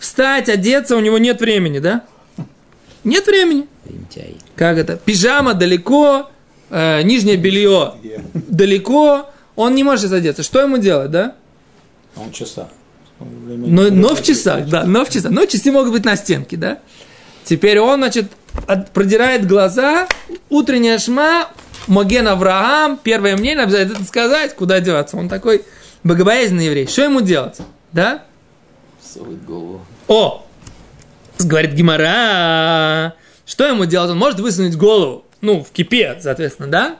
Встать, 0.00 0.48
одеться, 0.48 0.96
у 0.96 1.00
него 1.00 1.16
нет 1.18 1.40
времени, 1.40 1.78
да? 1.78 2.02
Нет 3.04 3.24
времени. 3.28 3.68
Лентяй. 3.88 4.36
Как 4.56 4.78
это? 4.78 4.96
Пижама 4.96 5.54
далеко, 5.54 6.28
э, 6.70 7.02
нижнее 7.02 7.36
белье 7.36 7.94
далеко, 8.34 9.30
он 9.54 9.76
не 9.76 9.84
может 9.84 10.12
одеться. 10.12 10.42
Что 10.42 10.60
ему 10.60 10.78
делать, 10.78 11.12
да? 11.12 11.36
Он 12.16 12.32
часа. 12.32 12.66
Но, 13.20 13.88
но 13.88 14.16
в 14.16 14.24
часах, 14.24 14.66
да, 14.68 14.82
но 14.82 15.04
в 15.04 15.08
часах. 15.08 15.30
Но 15.30 15.46
часы 15.46 15.70
могут 15.70 15.92
быть 15.92 16.04
на 16.04 16.16
стенке, 16.16 16.56
да? 16.56 16.78
Теперь 17.44 17.78
он, 17.78 18.00
значит, 18.00 18.32
от- 18.66 18.90
продирает 18.90 19.46
глаза, 19.46 20.08
утренняя 20.50 20.98
шма, 20.98 21.48
Моген 21.86 22.26
Авраам, 22.26 22.98
первое 23.00 23.36
мнение, 23.36 23.62
обязательно 23.62 24.04
сказать, 24.04 24.56
куда 24.56 24.80
деваться. 24.80 25.16
Он 25.16 25.28
такой 25.28 25.64
богобоязненный 26.06 26.66
еврей. 26.66 26.86
Что 26.86 27.04
ему 27.04 27.20
делать? 27.20 27.58
Да? 27.92 28.24
Совывает 29.02 29.44
голову. 29.44 29.84
О! 30.08 30.46
Говорит 31.38 31.72
Гимара. 31.72 33.14
Что 33.44 33.66
ему 33.66 33.84
делать? 33.84 34.10
Он 34.10 34.18
может 34.18 34.40
высунуть 34.40 34.76
голову, 34.76 35.24
ну, 35.40 35.62
в 35.62 35.70
кипе, 35.70 36.18
соответственно, 36.20 36.68
да? 36.68 36.96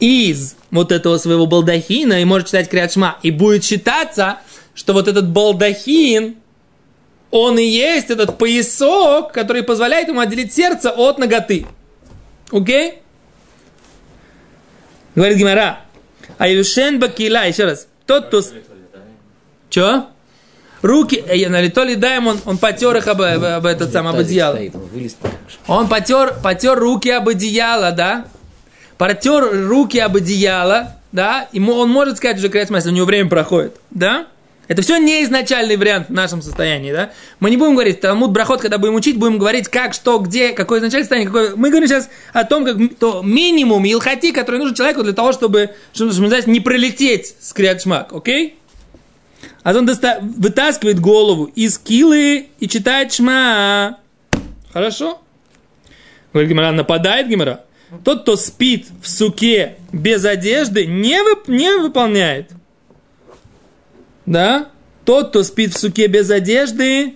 Из 0.00 0.56
вот 0.70 0.92
этого 0.92 1.16
своего 1.16 1.46
балдахина 1.46 2.20
и 2.20 2.24
может 2.24 2.48
читать 2.48 2.68
Криадшма. 2.68 3.18
И 3.22 3.30
будет 3.30 3.64
считаться, 3.64 4.38
что 4.74 4.92
вот 4.92 5.08
этот 5.08 5.30
балдахин, 5.30 6.36
он 7.30 7.58
и 7.58 7.64
есть 7.64 8.10
этот 8.10 8.36
поясок, 8.36 9.32
который 9.32 9.62
позволяет 9.62 10.08
ему 10.08 10.20
отделить 10.20 10.52
сердце 10.52 10.90
от 10.90 11.18
ноготы. 11.18 11.66
Окей? 12.50 13.00
Говорит 15.14 15.38
Гимара. 15.38 15.80
А 16.38 16.48
Юшен 16.48 17.00
Бакила, 17.00 17.46
еще 17.46 17.64
раз. 17.64 17.88
Тот, 18.06 18.26
кто... 18.28 18.40
Чё? 19.70 20.06
Руки, 20.82 21.16
э, 21.26 21.48
на 21.48 21.60
лито 21.60 21.82
ли 21.84 21.96
даем, 21.96 22.26
он, 22.28 22.40
он 22.44 22.58
потер 22.58 22.96
их 22.96 23.06
об, 23.08 23.20
об- 23.20 23.44
об 23.44 23.66
этот 23.66 23.92
сам, 23.92 24.06
об 24.06 24.16
одеяло. 24.16 24.54
он 25.66 25.88
потер, 25.88 26.34
потер 26.42 26.78
руки 26.78 27.08
об 27.10 27.28
одеяло, 27.28 27.92
да? 27.92 28.26
Потер 28.98 29.66
руки 29.68 29.98
об 29.98 30.16
одеяло, 30.16 30.94
да? 31.12 31.48
Ему 31.52 31.72
он 31.74 31.90
может 31.90 32.18
сказать 32.18 32.38
уже 32.38 32.48
если 32.78 32.90
у 32.90 32.92
него 32.92 33.06
время 33.06 33.28
проходит, 33.28 33.76
да? 33.90 34.26
Это 34.68 34.82
все 34.82 34.98
не 34.98 35.22
изначальный 35.22 35.76
вариант 35.76 36.08
в 36.08 36.12
нашем 36.12 36.42
состоянии, 36.42 36.92
да? 36.92 37.12
Мы 37.38 37.50
не 37.50 37.56
будем 37.56 37.74
говорить, 37.74 38.00
Талмуд 38.00 38.32
Брахот, 38.32 38.60
когда 38.60 38.78
будем 38.78 38.94
учить, 38.96 39.16
будем 39.16 39.38
говорить, 39.38 39.68
как, 39.68 39.94
что, 39.94 40.18
где, 40.18 40.50
какое 40.52 40.80
изначальное 40.80 41.04
состояние, 41.04 41.26
какое... 41.28 41.54
Мы 41.54 41.70
говорим 41.70 41.88
сейчас 41.88 42.08
о 42.32 42.44
том, 42.44 42.64
как 42.64 42.76
то 42.98 43.22
минимум 43.22 43.84
илхати, 43.84 44.32
который 44.32 44.58
нужен 44.58 44.74
человеку 44.74 45.04
для 45.04 45.12
того, 45.12 45.32
чтобы, 45.32 45.70
что 45.92 46.10
что 46.10 46.20
называется, 46.22 46.50
не 46.50 46.60
пролететь 46.60 47.36
с 47.38 47.52
криадшмак, 47.52 48.12
окей? 48.12 48.58
А 49.62 49.70
он 49.76 49.86
доста- 49.86 50.18
вытаскивает 50.20 50.98
голову 50.98 51.44
из 51.44 51.78
килы 51.78 52.48
и 52.58 52.68
читает 52.68 53.12
шма. 53.12 53.98
Хорошо? 54.72 55.20
Говорит 56.32 56.50
Гимара, 56.50 56.72
нападает 56.72 57.28
Гимара. 57.28 57.64
Тот, 58.04 58.22
кто 58.22 58.34
спит 58.36 58.88
в 59.00 59.08
суке 59.08 59.76
без 59.92 60.24
одежды, 60.24 60.86
не, 60.86 61.18
вып- 61.22 61.44
не 61.48 61.72
выполняет. 61.76 62.50
Да? 64.26 64.68
Тот, 65.04 65.28
кто 65.28 65.42
спит 65.42 65.74
в 65.74 65.78
суке 65.78 66.08
без 66.08 66.30
одежды, 66.30 67.14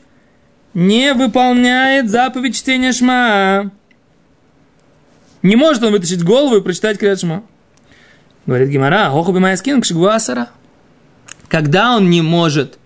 не 0.74 1.12
выполняет 1.12 2.08
заповедь 2.08 2.56
чтения 2.56 2.92
шма. 2.92 3.72
Не 5.42 5.56
может 5.56 5.82
он 5.82 5.92
вытащить 5.92 6.22
голову 6.22 6.56
и 6.56 6.62
прочитать 6.62 6.98
крят 6.98 7.20
шма. 7.20 7.42
Говорит 8.46 8.68
Гимара, 8.68 9.08
оху 9.08 9.32
бимайскин 9.32 9.80
кшигуасара. 9.80 10.50
Когда 11.48 11.96
он 11.96 12.10
не 12.10 12.22
может 12.22 12.78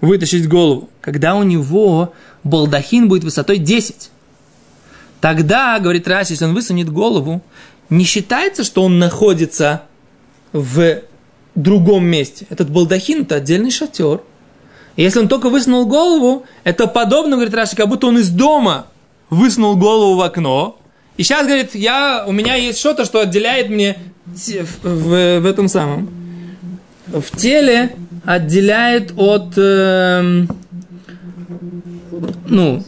вытащить 0.00 0.48
голову? 0.48 0.90
Когда 1.00 1.36
у 1.36 1.44
него 1.44 2.12
балдахин 2.42 3.08
будет 3.08 3.24
высотой 3.24 3.58
10. 3.58 4.10
Тогда, 5.20 5.78
говорит 5.78 6.08
Раши, 6.08 6.32
если 6.32 6.46
он 6.46 6.54
высунет 6.54 6.90
голову, 6.90 7.42
не 7.90 8.04
считается, 8.04 8.64
что 8.64 8.82
он 8.82 8.98
находится 8.98 9.82
в 10.52 11.02
другом 11.54 12.04
месте. 12.06 12.46
Этот 12.50 12.70
балдахин– 12.70 13.22
это 13.22 13.36
отдельный 13.36 13.70
шатер. 13.70 14.20
Если 14.96 15.18
он 15.20 15.28
только 15.28 15.48
высунул 15.48 15.86
голову, 15.86 16.44
это 16.64 16.86
подобно, 16.86 17.36
говорит 17.36 17.54
Раши, 17.54 17.76
как 17.76 17.88
будто 17.88 18.06
он 18.08 18.18
из 18.18 18.28
дома 18.30 18.86
высунул 19.30 19.76
голову 19.76 20.16
в 20.16 20.20
окно. 20.20 20.78
И 21.16 21.22
сейчас, 21.22 21.46
говорит, 21.46 21.74
я, 21.74 22.24
у 22.26 22.32
меня 22.32 22.54
есть 22.54 22.78
что-то, 22.78 23.04
что 23.04 23.20
отделяет 23.20 23.68
мне 23.70 23.96
в, 24.26 24.84
в- 24.84 25.40
в 25.40 25.46
этом 25.46 25.68
самом. 25.68 26.10
В 27.06 27.36
теле 27.36 27.94
отделяет 28.24 29.12
от, 29.16 29.54
эм, 29.56 30.48
ну, 32.46 32.82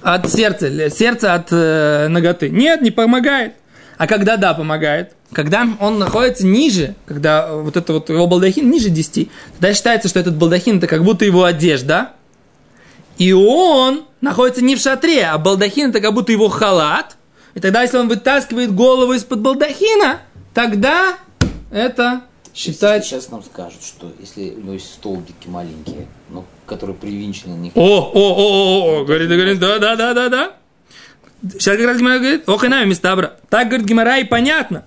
от 0.00 0.30
сердца, 0.30 0.90
сердца 0.90 1.34
от 1.34 1.48
э, 1.50 2.08
ноготы. 2.08 2.48
Нет, 2.50 2.82
не 2.82 2.90
помогает. 2.90 3.54
А 4.02 4.08
когда 4.08 4.36
да, 4.36 4.52
помогает? 4.52 5.12
Когда 5.30 5.64
он 5.78 6.00
находится 6.00 6.44
ниже, 6.44 6.96
когда 7.06 7.52
вот 7.52 7.76
это 7.76 7.92
вот 7.92 8.08
его 8.08 8.26
балдахин 8.26 8.68
ниже 8.68 8.90
10, 8.90 9.30
тогда 9.52 9.72
считается, 9.72 10.08
что 10.08 10.18
этот 10.18 10.34
балдахин 10.34 10.78
это 10.78 10.88
как 10.88 11.04
будто 11.04 11.24
его 11.24 11.44
одежда. 11.44 12.10
И 13.16 13.32
он 13.32 14.02
находится 14.20 14.60
не 14.60 14.74
в 14.74 14.80
шатре, 14.80 15.26
а 15.26 15.38
балдахин 15.38 15.90
это 15.90 16.00
как 16.00 16.14
будто 16.14 16.32
его 16.32 16.48
халат. 16.48 17.16
И 17.54 17.60
тогда, 17.60 17.82
если 17.82 17.96
он 17.96 18.08
вытаскивает 18.08 18.74
голову 18.74 19.12
из-под 19.12 19.38
балдахина, 19.38 20.22
тогда 20.52 21.18
это 21.70 22.22
считается... 22.52 23.08
Сейчас 23.08 23.30
нам 23.30 23.44
скажут, 23.44 23.84
что 23.84 24.10
если 24.18 24.50
у 24.50 24.62
него 24.62 24.72
есть 24.72 24.94
столбики 24.94 25.46
маленькие, 25.46 26.08
ну, 26.28 26.44
которые 26.66 26.96
привинчены. 26.96 27.70
О, 27.76 27.80
о, 27.80 28.10
о, 28.12 28.34
о, 28.34 29.00
о, 29.02 29.04
говорит, 29.04 29.28
говорит, 29.28 29.60
да, 29.60 29.78
да, 29.78 29.94
да, 29.94 30.12
да, 30.12 30.28
да. 30.28 30.56
Сейчас 31.42 31.76
как 31.76 31.86
раз 31.86 31.98
Гимара 31.98 32.18
говорит, 32.18 32.48
ох 32.48 32.64
и 32.64 32.68
нами 32.68 32.90
места 32.90 33.16
Так, 33.48 33.68
говорит 33.68 33.86
Гимара, 33.86 34.18
и 34.18 34.24
понятно. 34.24 34.84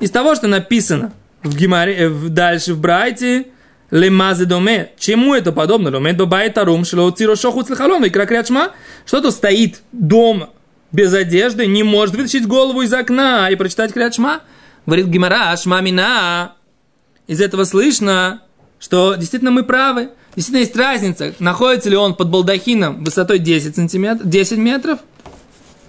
Из 0.00 0.10
того, 0.10 0.34
что 0.34 0.48
написано 0.48 1.12
в 1.42 1.56
Гимаре, 1.56 1.94
э, 1.94 2.08
в- 2.08 2.28
дальше 2.28 2.74
в 2.74 2.80
Брайте, 2.80 3.46
лемазе 3.90 4.46
доме. 4.46 4.90
Чему 4.98 5.34
это 5.34 5.52
подобно? 5.52 5.90
Ломет 5.90 6.16
бабай 6.16 6.50
тарум, 6.50 6.84
шло 6.84 7.10
циро 7.10 7.36
шоху 7.36 7.62
цлехалон, 7.62 8.04
и 8.04 8.44
шма. 8.44 8.72
Что-то 9.06 9.30
стоит 9.30 9.82
дома 9.92 10.50
без 10.92 11.12
одежды, 11.14 11.66
не 11.66 11.82
может 11.82 12.16
вытащить 12.16 12.46
голову 12.46 12.82
из 12.82 12.92
окна 12.92 13.48
и 13.50 13.54
прочитать 13.54 13.92
крят 13.92 14.14
шма. 14.14 14.40
Говорит 14.86 15.06
Гимара, 15.06 15.56
шма 15.56 15.80
мина. 15.80 16.54
Из 17.26 17.40
этого 17.40 17.64
слышно, 17.64 18.42
что 18.78 19.14
действительно 19.14 19.50
мы 19.50 19.62
правы. 19.62 20.10
Действительно 20.34 20.60
есть 20.60 20.76
разница, 20.76 21.34
находится 21.38 21.90
ли 21.90 21.96
он 21.96 22.14
под 22.14 22.30
балдахином 22.30 23.04
высотой 23.04 23.38
10 23.38 23.76
сантиметров, 23.76 24.26
10 24.28 24.56
метров, 24.56 25.00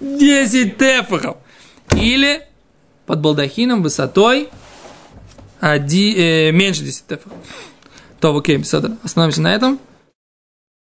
10 0.04 0.76
тефахов, 0.76 1.36
или 1.96 2.42
под 3.06 3.20
балдахином 3.20 3.82
высотой 3.82 4.48
оди- 5.60 6.14
э, 6.16 6.50
меньше 6.52 6.82
10 6.82 7.06
тефахов. 7.06 7.38
То, 8.20 8.36
окей, 8.36 8.56
беседа. 8.56 8.96
Остановимся 9.02 9.42
на 9.42 9.54
этом. 9.54 9.78